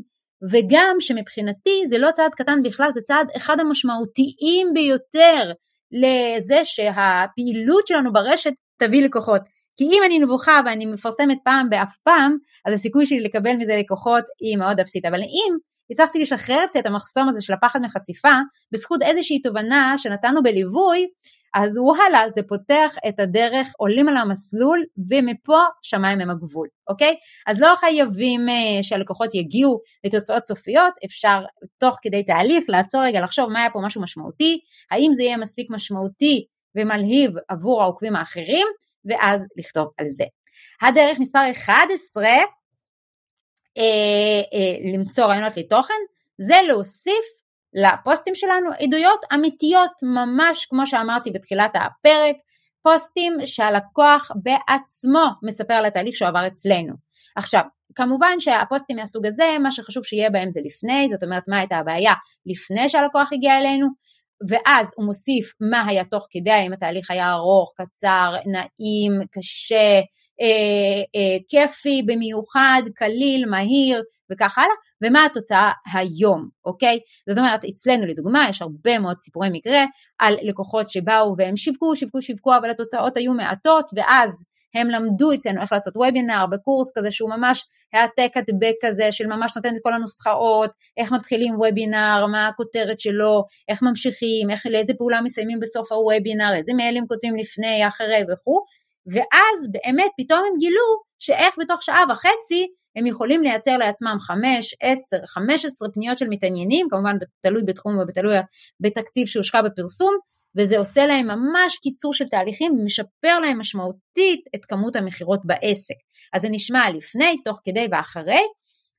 [0.51, 5.51] וגם שמבחינתי זה לא צעד קטן בכלל זה צעד אחד המשמעותיים ביותר
[5.91, 9.41] לזה שהפעילות שלנו ברשת תביא לקוחות.
[9.75, 14.23] כי אם אני נבוכה ואני מפרסמת פעם באף פעם, אז הסיכוי שלי לקבל מזה לקוחות
[14.39, 15.05] היא מאוד אפסית.
[15.05, 15.57] אבל אם
[15.91, 18.33] הצלחתי לשחרר את המחסום הזה של הפחד מחשיפה,
[18.71, 21.07] בזכות איזושהי תובנה שנתנו בליווי,
[21.55, 27.15] אז וואלה, זה פותח את הדרך, עולים על המסלול, ומפה שמיים הם הגבול, אוקיי?
[27.47, 31.41] אז לא חייבים uh, שהלקוחות יגיעו לתוצאות סופיות, אפשר
[31.77, 34.59] תוך כדי תהליך לעצור רגע, לחשוב מה היה פה משהו משמעותי,
[34.91, 38.67] האם זה יהיה מספיק משמעותי ומלהיב עבור העוקבים האחרים,
[39.05, 40.25] ואז לכתוב על זה.
[40.81, 42.33] הדרך מספר 11 אה,
[43.77, 45.93] אה, למצוא רעיונות לתוכן,
[46.41, 47.25] זה להוסיף
[47.73, 52.35] לפוסטים שלנו עדויות אמיתיות, ממש כמו שאמרתי בתחילת הפרק,
[52.81, 56.93] פוסטים שהלקוח בעצמו מספר על התהליך שהוא עבר אצלנו.
[57.35, 57.61] עכשיו,
[57.95, 62.13] כמובן שהפוסטים מהסוג הזה, מה שחשוב שיהיה בהם זה לפני, זאת אומרת מה הייתה הבעיה
[62.45, 63.87] לפני שהלקוח הגיע אלינו,
[64.49, 70.01] ואז הוא מוסיף מה היה תוך כדי, האם התהליך היה ארוך, קצר, נעים, קשה,
[70.41, 76.99] אה, אה, כיפי במיוחד, קליל, מהיר וכך הלאה, ומה התוצאה היום, אוקיי?
[77.29, 79.85] זאת אומרת, אצלנו לדוגמה יש הרבה מאוד סיפורי מקרה
[80.19, 84.43] על לקוחות שבאו והם שיווקו, שיווקו, שיווקו, אבל התוצאות היו מעטות, ואז
[84.75, 89.55] הם למדו אצלנו איך לעשות וובינר בקורס כזה שהוא ממש העתק הדבק כזה של ממש
[89.55, 95.21] נותן את כל הנוסחאות, איך מתחילים וובינר, מה הכותרת שלו, איך ממשיכים, איך, לאיזה פעולה
[95.21, 98.63] מסיימים בסוף הוובינר, איזה מיילים כותבים לפני, אחרי וכו',
[99.07, 105.17] ואז באמת פתאום הם גילו שאיך בתוך שעה וחצי הם יכולים לייצר לעצמם 5, 10,
[105.25, 108.35] 15 פניות של מתעניינים, כמובן תלוי בתחום ותלוי
[108.79, 110.17] בתקציב שהושקע בפרסום,
[110.57, 115.95] וזה עושה להם ממש קיצור של תהליכים ומשפר להם משמעותית את כמות המכירות בעסק.
[116.33, 118.41] אז זה נשמע לפני, תוך כדי ואחרי,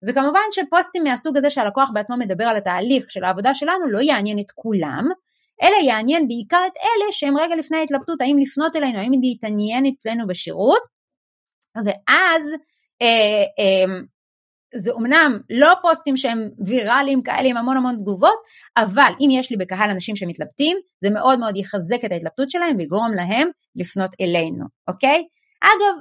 [0.09, 4.51] וכמובן שפוסטים מהסוג הזה שהלקוח בעצמו מדבר על התהליך של העבודה שלנו לא יעניין את
[4.55, 5.05] כולם,
[5.63, 10.27] אלא יעניין בעיקר את אלה שהם רגע לפני ההתלבטות האם לפנות אלינו, האם להתעניין אצלנו
[10.27, 10.83] בשירות,
[11.77, 12.51] ואז
[13.03, 13.85] אה, אה,
[14.77, 18.39] זה אומנם לא פוסטים שהם ויראליים כאלה עם המון המון תגובות,
[18.77, 23.11] אבל אם יש לי בקהל אנשים שמתלבטים, זה מאוד מאוד יחזק את ההתלבטות שלהם ויגרום
[23.17, 25.23] להם לפנות אלינו, אוקיי?
[25.65, 26.01] אגב,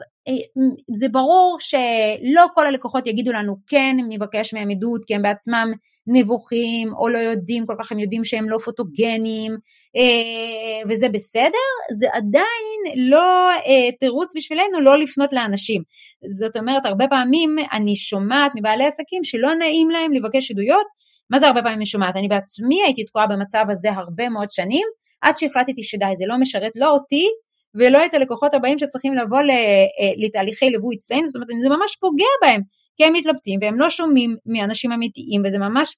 [0.95, 5.71] זה ברור שלא כל הלקוחות יגידו לנו כן אם נבקש מהם עדות כי הם בעצמם
[6.07, 9.51] נבוכים או לא יודעים, כל כך הם יודעים שהם לא פוטוגנים
[9.95, 15.81] אה, וזה בסדר, זה עדיין לא אה, תירוץ בשבילנו לא לפנות לאנשים.
[16.39, 20.85] זאת אומרת, הרבה פעמים אני שומעת מבעלי עסקים שלא נעים להם לבקש עדויות,
[21.29, 22.15] מה זה הרבה פעמים אני שומעת?
[22.15, 24.87] אני בעצמי הייתי תקועה במצב הזה הרבה מאוד שנים,
[25.21, 27.27] עד שהחלטתי שדי, זה לא משרת לא אותי
[27.75, 32.33] ולא את הלקוחות הבאים שצריכים לבוא אה, לתהליכי ליווי אצלנו, זאת אומרת זה ממש פוגע
[32.41, 32.61] בהם,
[32.97, 35.97] כי הם מתלבטים והם לא שומעים מאנשים אמיתיים וזה ממש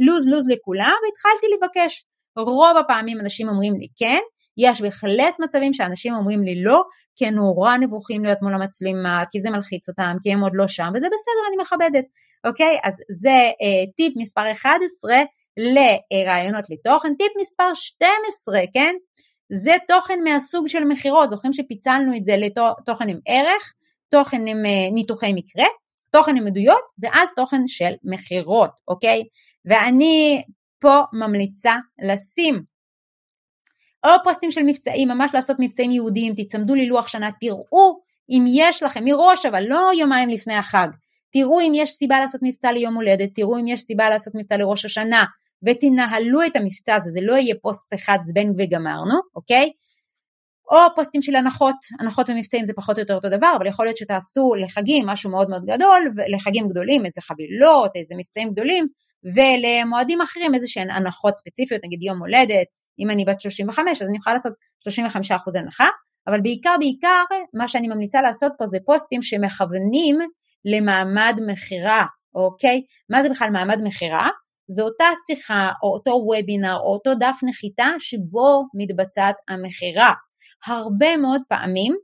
[0.00, 2.04] לוז לוז לכולם והתחלתי לבקש.
[2.36, 4.20] רוב הפעמים אנשים אומרים לי כן,
[4.58, 6.82] יש בהחלט מצבים שאנשים אומרים לי לא,
[7.16, 10.68] כי הם נורא נבוכים להיות מול המצלמה, כי זה מלחיץ אותם, כי הם עוד לא
[10.68, 12.04] שם, וזה בסדר, אני מכבדת,
[12.46, 12.78] אוקיי?
[12.84, 15.16] אז זה אה, טיפ מספר 11
[15.56, 17.08] לרעיונות לתוכן.
[17.18, 18.94] טיפ מספר 12, כן?
[19.52, 23.72] זה תוכן מהסוג של מכירות, זוכרים שפיצלנו את זה לתוכן עם ערך,
[24.08, 25.64] תוכן עם אה, ניתוחי מקרה,
[26.10, 29.22] תוכן עם עדויות, ואז תוכן של מכירות, אוקיי?
[29.64, 30.42] ואני
[30.80, 32.62] פה ממליצה לשים
[34.06, 38.82] או פוסטים של מבצעים, ממש לעשות מבצעים יהודיים, תצמדו לי לוח שנה, תראו אם יש
[38.82, 40.88] לכם, מראש אבל לא יומיים לפני החג,
[41.32, 44.84] תראו אם יש סיבה לעשות מבצע ליום הולדת, תראו אם יש סיבה לעשות מבצע לראש
[44.84, 45.24] השנה,
[45.66, 49.70] ותנהלו את המבצע הזה, זה לא יהיה פוסט אחד זבנג וגמרנו, אוקיי?
[50.70, 53.96] או פוסטים של הנחות, הנחות ומבצעים זה פחות או יותר אותו דבר, אבל יכול להיות
[53.96, 58.86] שתעשו לחגים משהו מאוד מאוד גדול, לחגים גדולים, איזה חבילות, איזה מבצעים גדולים,
[59.34, 62.66] ולמועדים אחרים איזה שהן הנחות ספציפיות, נגיד יום הולדת,
[62.98, 64.52] אם אני בת 35 אז אני יכולה לעשות
[65.56, 65.88] 35% הנחה,
[66.26, 67.22] אבל בעיקר בעיקר
[67.54, 70.18] מה שאני ממליצה לעשות פה זה פוסטים שמכוונים
[70.64, 72.82] למעמד מכירה, אוקיי?
[73.10, 74.28] מה זה בכלל מעמד מכירה?
[74.68, 80.12] זה אותה שיחה או אותו וובינר או אותו דף נחיתה שבו מתבצעת המכירה.
[80.66, 81.96] הרבה מאוד פעמים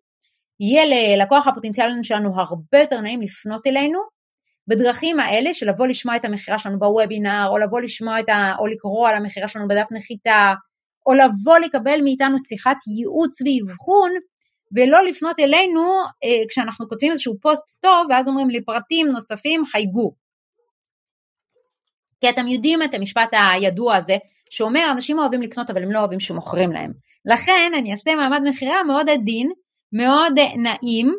[0.61, 3.99] יהיה ללקוח הפוטנציאלי שלנו הרבה יותר נעים לפנות אלינו
[4.69, 8.55] בדרכים האלה של לבוא לשמוע את המכירה שלנו בוובינר או לבוא לשמוע את ה...
[8.59, 10.55] או לקרוא על המכירה שלנו בדף נחיתה
[11.07, 14.11] או לבוא לקבל מאיתנו שיחת ייעוץ ואבחון
[14.77, 15.83] ולא לפנות אלינו
[16.25, 20.22] אה, כשאנחנו כותבים איזשהו פוסט טוב ואז אומרים לי פרטים נוספים חייגו.
[22.23, 24.17] כי אתם יודעים את המשפט הידוע הזה,
[24.51, 26.93] שאומר אנשים אוהבים לקנות אבל הם לא אוהבים שמוכרים להם.
[27.25, 29.53] לכן אני אעשה מעמד מכירה מאוד עדין,
[29.93, 31.15] מאוד נעים,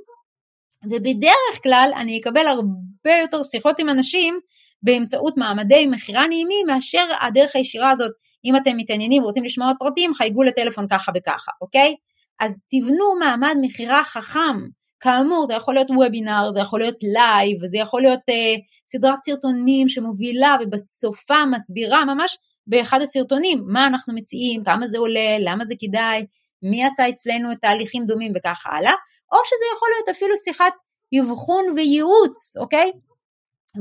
[0.90, 4.40] ובדרך כלל אני אקבל הרבה יותר שיחות עם אנשים
[4.84, 8.12] באמצעות מעמדי מכירה נעימים מאשר הדרך הישירה הזאת,
[8.46, 11.96] אם אתם מתעניינים ורוצים לשמוע עוד פרטים, חייגו לטלפון ככה וככה, אוקיי?
[12.40, 14.58] אז תבנו מעמד מכירה חכם,
[15.04, 18.56] כאמור זה יכול להיות וובינר, זה יכול להיות live, זה יכול להיות אה,
[18.88, 22.38] סדרת סרטונים שמובילה ובסופה מסבירה ממש
[22.68, 26.26] באחד הסרטונים מה אנחנו מציעים, כמה זה עולה, למה זה כדאי,
[26.62, 28.94] מי עשה אצלנו את תהליכים דומים וכך הלאה,
[29.32, 30.74] או שזה יכול להיות אפילו שיחת
[31.22, 32.92] אבחון וייעוץ, אוקיי?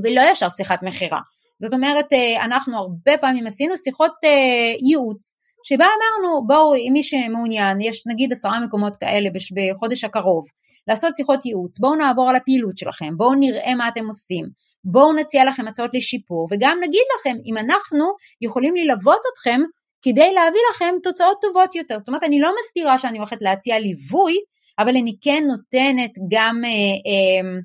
[0.04, 1.20] ולא ישר שיחת מכירה.
[1.58, 7.80] זאת אומרת, אה, אנחנו הרבה פעמים עשינו שיחות אה, ייעוץ, שבה אמרנו, בואו, מי שמעוניין,
[7.80, 10.46] יש נגיד עשרה מקומות כאלה בחודש הקרוב,
[10.88, 14.48] לעשות שיחות ייעוץ, בואו נעבור על הפעילות שלכם, בואו נראה מה אתם עושים,
[14.84, 18.04] בואו נציע לכם הצעות לשיפור, וגם נגיד לכם אם אנחנו
[18.40, 19.60] יכולים ללוות אתכם
[20.02, 21.98] כדי להביא לכם תוצאות טובות יותר.
[21.98, 24.34] זאת אומרת, אני לא מסתירה שאני הולכת להציע ליווי,
[24.78, 27.60] אבל אני כן נותנת גם אה, אה,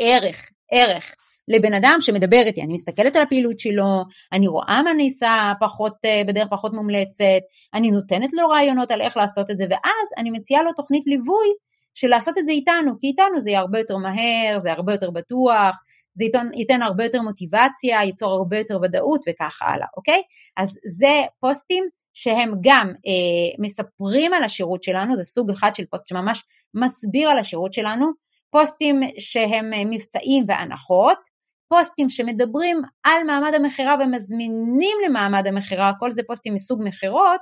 [0.00, 1.14] ערך, ערך
[1.48, 6.22] לבן אדם שמדבר איתי, אני מסתכלת על הפעילות שלו, אני רואה מה נעשה פחות, אה,
[6.26, 7.42] בדרך פחות מומלצת,
[7.74, 11.48] אני נותנת לו רעיונות על איך לעשות את זה, ואז אני מציעה לו תוכנית ליווי
[12.00, 15.10] של לעשות את זה איתנו, כי איתנו זה יהיה הרבה יותר מהר, זה הרבה יותר
[15.10, 15.76] בטוח,
[16.14, 20.22] זה ייתן, ייתן הרבה יותר מוטיבציה, ייצור הרבה יותר ודאות וכך הלאה, אוקיי?
[20.56, 26.06] אז זה פוסטים שהם גם אה, מספרים על השירות שלנו, זה סוג אחד של פוסט
[26.08, 26.42] שממש
[26.74, 28.06] מסביר על השירות שלנו,
[28.50, 31.18] פוסטים שהם אה, מבצעים והנחות,
[31.68, 37.40] פוסטים שמדברים על מעמד המכירה ומזמינים למעמד המכירה, כל זה פוסטים מסוג מכירות,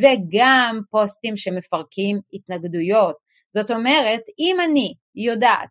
[0.00, 3.16] וגם פוסטים שמפרקים התנגדויות.
[3.48, 5.68] זאת אומרת, אם אני יודעת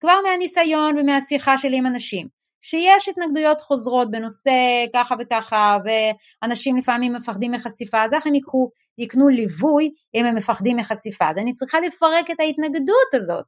[0.00, 2.28] כבר מהניסיון ומהשיחה שלי עם אנשים,
[2.60, 4.50] שיש התנגדויות חוזרות בנושא
[4.94, 10.76] ככה וככה, ואנשים לפעמים מפחדים מחשיפה, אז איך הם יקחו, יקנו ליווי אם הם מפחדים
[10.76, 11.30] מחשיפה?
[11.30, 13.44] אז אני צריכה לפרק את ההתנגדות הזאת,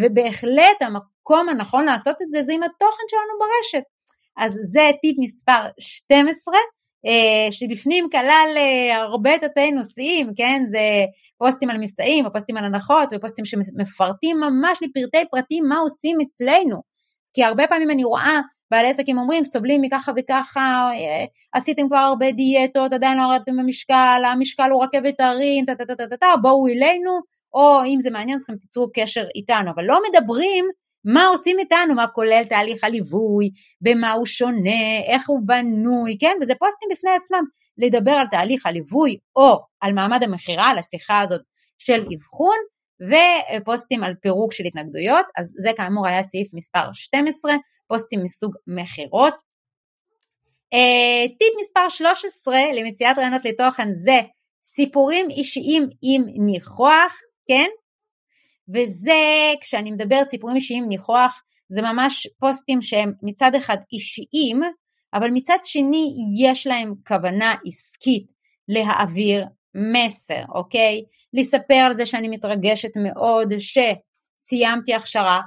[0.00, 3.84] ובהחלט המקום הנכון לעשות את זה זה עם התוכן שלנו ברשת.
[4.36, 6.60] אז זה טיפ מספר 12, אה,
[7.50, 10.62] שבפנים כלל אה, הרבה תתי נושאים, כן?
[10.68, 11.04] זה
[11.38, 16.82] פוסטים על מבצעים, ופוסטים על הנחות, ופוסטים שמפרטים ממש לפרטי פרטים מה עושים אצלנו.
[17.34, 18.40] כי הרבה פעמים אני רואה
[18.70, 24.22] בעלי עסקים אומרים, סובלים מככה וככה, אה, עשיתם כבר הרבה דיאטות, עדיין לא הורדתם במשקל,
[24.32, 27.10] המשקל הוא רכבת הרים, טה טה טה טה טה, בואו אלינו,
[27.54, 30.64] או אם זה מעניין אתכם תיצרו קשר איתנו, אבל לא מדברים
[31.04, 36.36] מה עושים איתנו, מה כולל תהליך הליווי, במה הוא שונה, איך הוא בנוי, כן?
[36.42, 37.42] וזה פוסטים בפני עצמם,
[37.78, 41.40] לדבר על תהליך הליווי או על מעמד המכירה, על השיחה הזאת
[41.78, 42.56] של אבחון,
[43.60, 47.54] ופוסטים על פירוק של התנגדויות, אז זה כאמור היה סעיף מספר 12,
[47.88, 49.34] פוסטים מסוג מכירות.
[50.74, 54.20] Uh, טיפ מספר 13 למציאת רעיונות לתוכן זה
[54.62, 57.16] סיפורים אישיים עם ניחוח,
[57.48, 57.68] כן?
[58.74, 64.60] וזה, כשאני מדברת סיפורים אישיים ניחוח, זה ממש פוסטים שהם מצד אחד אישיים,
[65.14, 68.32] אבל מצד שני יש להם כוונה עסקית
[68.68, 71.02] להעביר מסר, אוקיי?
[71.32, 75.40] לספר על זה שאני מתרגשת מאוד שסיימתי הכשרה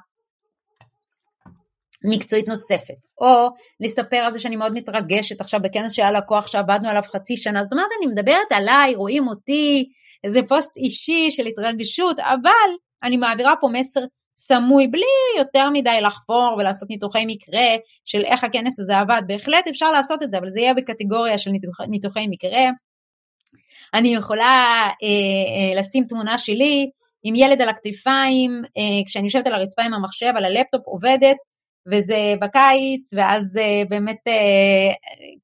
[2.04, 3.48] מקצועית נוספת, או
[3.80, 7.72] לספר על זה שאני מאוד מתרגשת עכשיו בכנס שהיה לקוח שעבדנו עליו חצי שנה, זאת
[7.72, 9.90] אומרת אני מדברת עליי, רואים אותי,
[10.24, 12.70] איזה פוסט אישי של התרגשות, אבל
[13.04, 14.02] אני מעבירה פה מסר
[14.38, 15.04] סמוי בלי
[15.38, 17.76] יותר מדי לחפור ולעשות ניתוחי מקרה
[18.06, 21.52] של איך הכנס הזה עבד, בהחלט אפשר לעשות את זה, אבל זה יהיה בקטגוריה של
[21.52, 22.70] ניתוח, ניתוחי מקרה.
[23.94, 25.08] אני יכולה אה,
[25.74, 26.90] אה, לשים תמונה שלי
[27.24, 31.38] עם ילד על הכתפיים, אה, כשאני יושבת על הרצפה עם המחשב, על הלפטופ עובדת,
[31.92, 34.94] וזה בקיץ, ואז אה, באמת אה,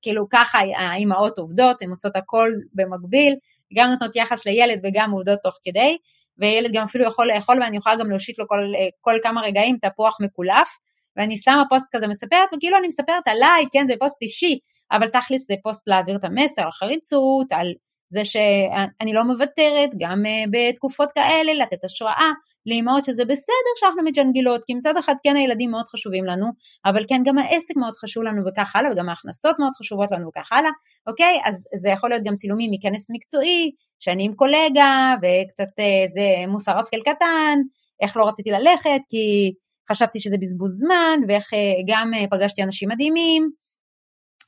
[0.01, 3.35] כאילו ככה האימהות עובדות, הן עושות הכל במקביל,
[3.73, 5.97] גם נותנות יחס לילד וגם עובדות תוך כדי,
[6.39, 9.77] וילד גם אפילו יכול לאכול ואני יכולה גם להושיט לו כל, אה, כל כמה רגעים
[9.81, 10.77] תפוח מקולף,
[11.15, 14.59] ואני שמה פוסט כזה מספרת, וכאילו אני מספרת עליי, כן, זה פוסט אישי,
[14.91, 17.73] אבל תכלס זה פוסט להעביר את המסר, על חריצות, על
[18.07, 22.31] זה שאני לא מוותרת, גם אה, בתקופות כאלה, לתת השראה
[22.69, 26.47] לאמהות שזה בסדר שאנחנו מג'נגלות, כי מצד אחד כן הילדים מאוד חשובים לנו,
[26.85, 30.51] אבל כן גם העסק מאוד חשוב לנו וכך הלאה, וגם ההכנסות מאוד חשובות לנו וכך
[30.51, 30.71] הלאה,
[31.07, 31.41] אוקיי?
[31.45, 36.79] אז זה יכול להיות גם צילומים מכנס מקצועי, שאני עם קולגה, וקצת אה, זה מוסר
[36.79, 37.59] השכל קטן,
[38.01, 39.53] איך לא רציתי ללכת, כי
[39.91, 43.49] חשבתי שזה בזבוז זמן, ואיך אה, גם פגשתי אנשים מדהימים,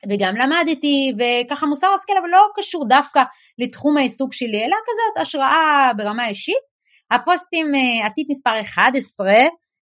[0.08, 3.22] וגם למדתי, וככה מוסר השכל, אבל לא קשור דווקא
[3.58, 6.71] לתחום העיסוק שלי, אלא כזאת השראה ברמה אישית.
[7.14, 9.32] הפוסטים, אה, הטיפ מספר 11,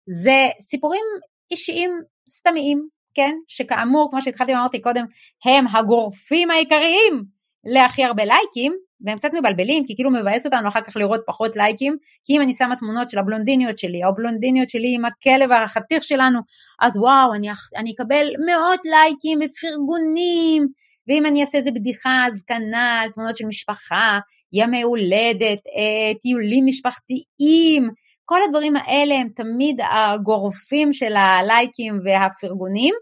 [0.09, 1.05] זה סיפורים
[1.51, 1.91] אישיים
[2.30, 3.36] סתמיים, כן?
[3.47, 5.05] שכאמור, כמו שהתחלתי ואמרתי קודם,
[5.45, 7.23] הם הגורפים העיקריים
[7.65, 8.73] להכי הרבה לייקים,
[9.05, 12.53] והם קצת מבלבלים, כי כאילו מבאס אותנו אחר כך לראות פחות לייקים, כי אם אני
[12.53, 16.39] שמה תמונות של הבלונדיניות שלי, או בלונדיניות שלי עם הכלב החתיך שלנו,
[16.82, 20.67] אז וואו, אני, אני אקבל מאות לייקים ופרגונים,
[21.08, 24.20] ואם אני אעשה איזה בדיחה, אז כנ"ל, תמונות של משפחה,
[24.53, 27.89] ימי הולדת, אה, טיולים משפחתיים,
[28.26, 32.93] כל הדברים האלה הם תמיד הגורפים של הלייקים והפרגונים,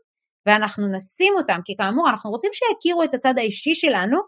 [0.45, 4.20] ואנחנו נשים אותם, כי כאמור, אנחנו רוצים שיכירו את הצד האישי שלנו,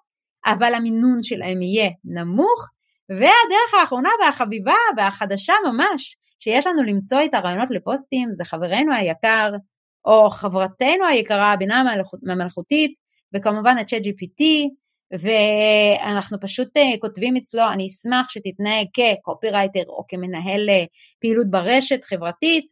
[0.45, 2.69] אבל המינון שלהם יהיה נמוך.
[3.09, 9.51] והדרך האחרונה והחביבה והחדשה ממש שיש לנו למצוא את הרעיונות לפוסטים זה חברנו היקר
[10.05, 11.83] או חברתנו היקרה הבינה
[12.29, 12.91] המלאכותית
[13.33, 14.43] וכמובן ה-chat GPT
[15.11, 20.87] ואנחנו פשוט uh, כותבים אצלו אני אשמח שתתנהג כקופירייטר או כמנהל uh,
[21.21, 22.65] פעילות ברשת חברתית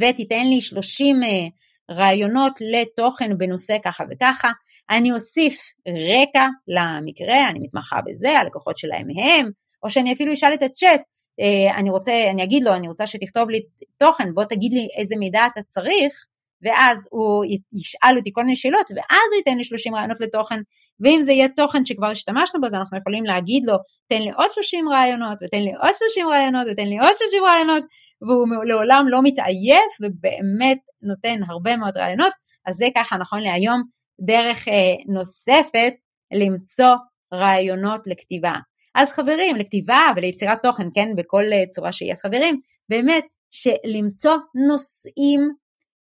[0.00, 1.46] ותיתן לי 30 uh, אה,
[1.90, 4.50] רעיונות לתוכן בנושא ככה וככה.
[4.90, 9.50] אני אוסיף רקע למקרה, אני מתמחה בזה, הלקוחות שלהם הם,
[9.82, 11.00] או שאני אפילו אשאל את הצ'אט,
[11.40, 13.60] אה, אני רוצה, אני אגיד לו, אני רוצה שתכתוב לי
[13.98, 16.26] תוכן, בוא תגיד לי איזה מידע אתה צריך,
[16.62, 20.60] ואז הוא ישאל אותי כל מיני שאלות, ואז הוא ייתן לי 30 רעיונות לתוכן,
[21.00, 23.74] ואם זה יהיה תוכן שכבר השתמשנו בו, אז אנחנו יכולים להגיד לו,
[24.08, 27.84] תן לי עוד 30 רעיונות, ותן לי עוד 30 רעיונות, ותן לי עוד 30 רעיונות,
[28.22, 32.32] והוא לעולם לא מתעייף, ובאמת נותן הרבה מאוד רעיונות,
[32.66, 33.82] אז זה ככה נכון להיום,
[34.26, 35.92] דרך אה, נוספת
[36.34, 36.94] למצוא
[37.34, 38.54] רעיונות לכתיבה.
[38.94, 44.36] אז חברים, לכתיבה וליצירת תוכן, כן, בכל אה, צורה אז חברים, באמת, שלמצוא
[44.68, 45.40] נושאים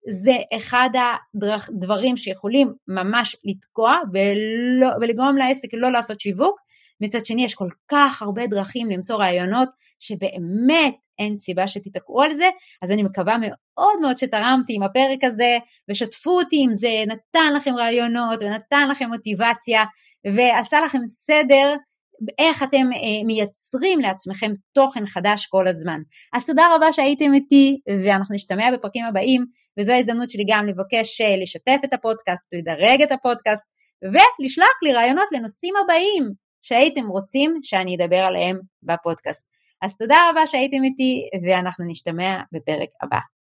[0.09, 6.59] זה אחד הדברים שיכולים ממש לתקוע ולא, ולגרום לעסק לא לעשות שיווק.
[7.01, 12.49] מצד שני יש כל כך הרבה דרכים למצוא רעיונות שבאמת אין סיבה שתתקעו על זה,
[12.81, 15.57] אז אני מקווה מאוד מאוד שתרמתי עם הפרק הזה
[15.89, 19.83] ושתפו אותי אם זה נתן לכם רעיונות ונתן לכם מוטיבציה
[20.35, 21.75] ועשה לכם סדר
[22.39, 26.01] איך אתם אה, מייצרים לעצמכם תוכן חדש כל הזמן.
[26.33, 29.45] אז תודה רבה שהייתם איתי ואנחנו נשתמע בפרקים הבאים
[29.79, 33.67] וזו ההזדמנות שלי גם לבקש אה, לשתף את הפודקאסט, לדרג את הפודקאסט
[34.03, 39.47] ולשלוח לי רעיונות לנושאים הבאים שהייתם רוצים שאני אדבר עליהם בפודקאסט.
[39.81, 43.32] אז תודה רבה שהייתם איתי ואנחנו נשתמע בפרק הבא.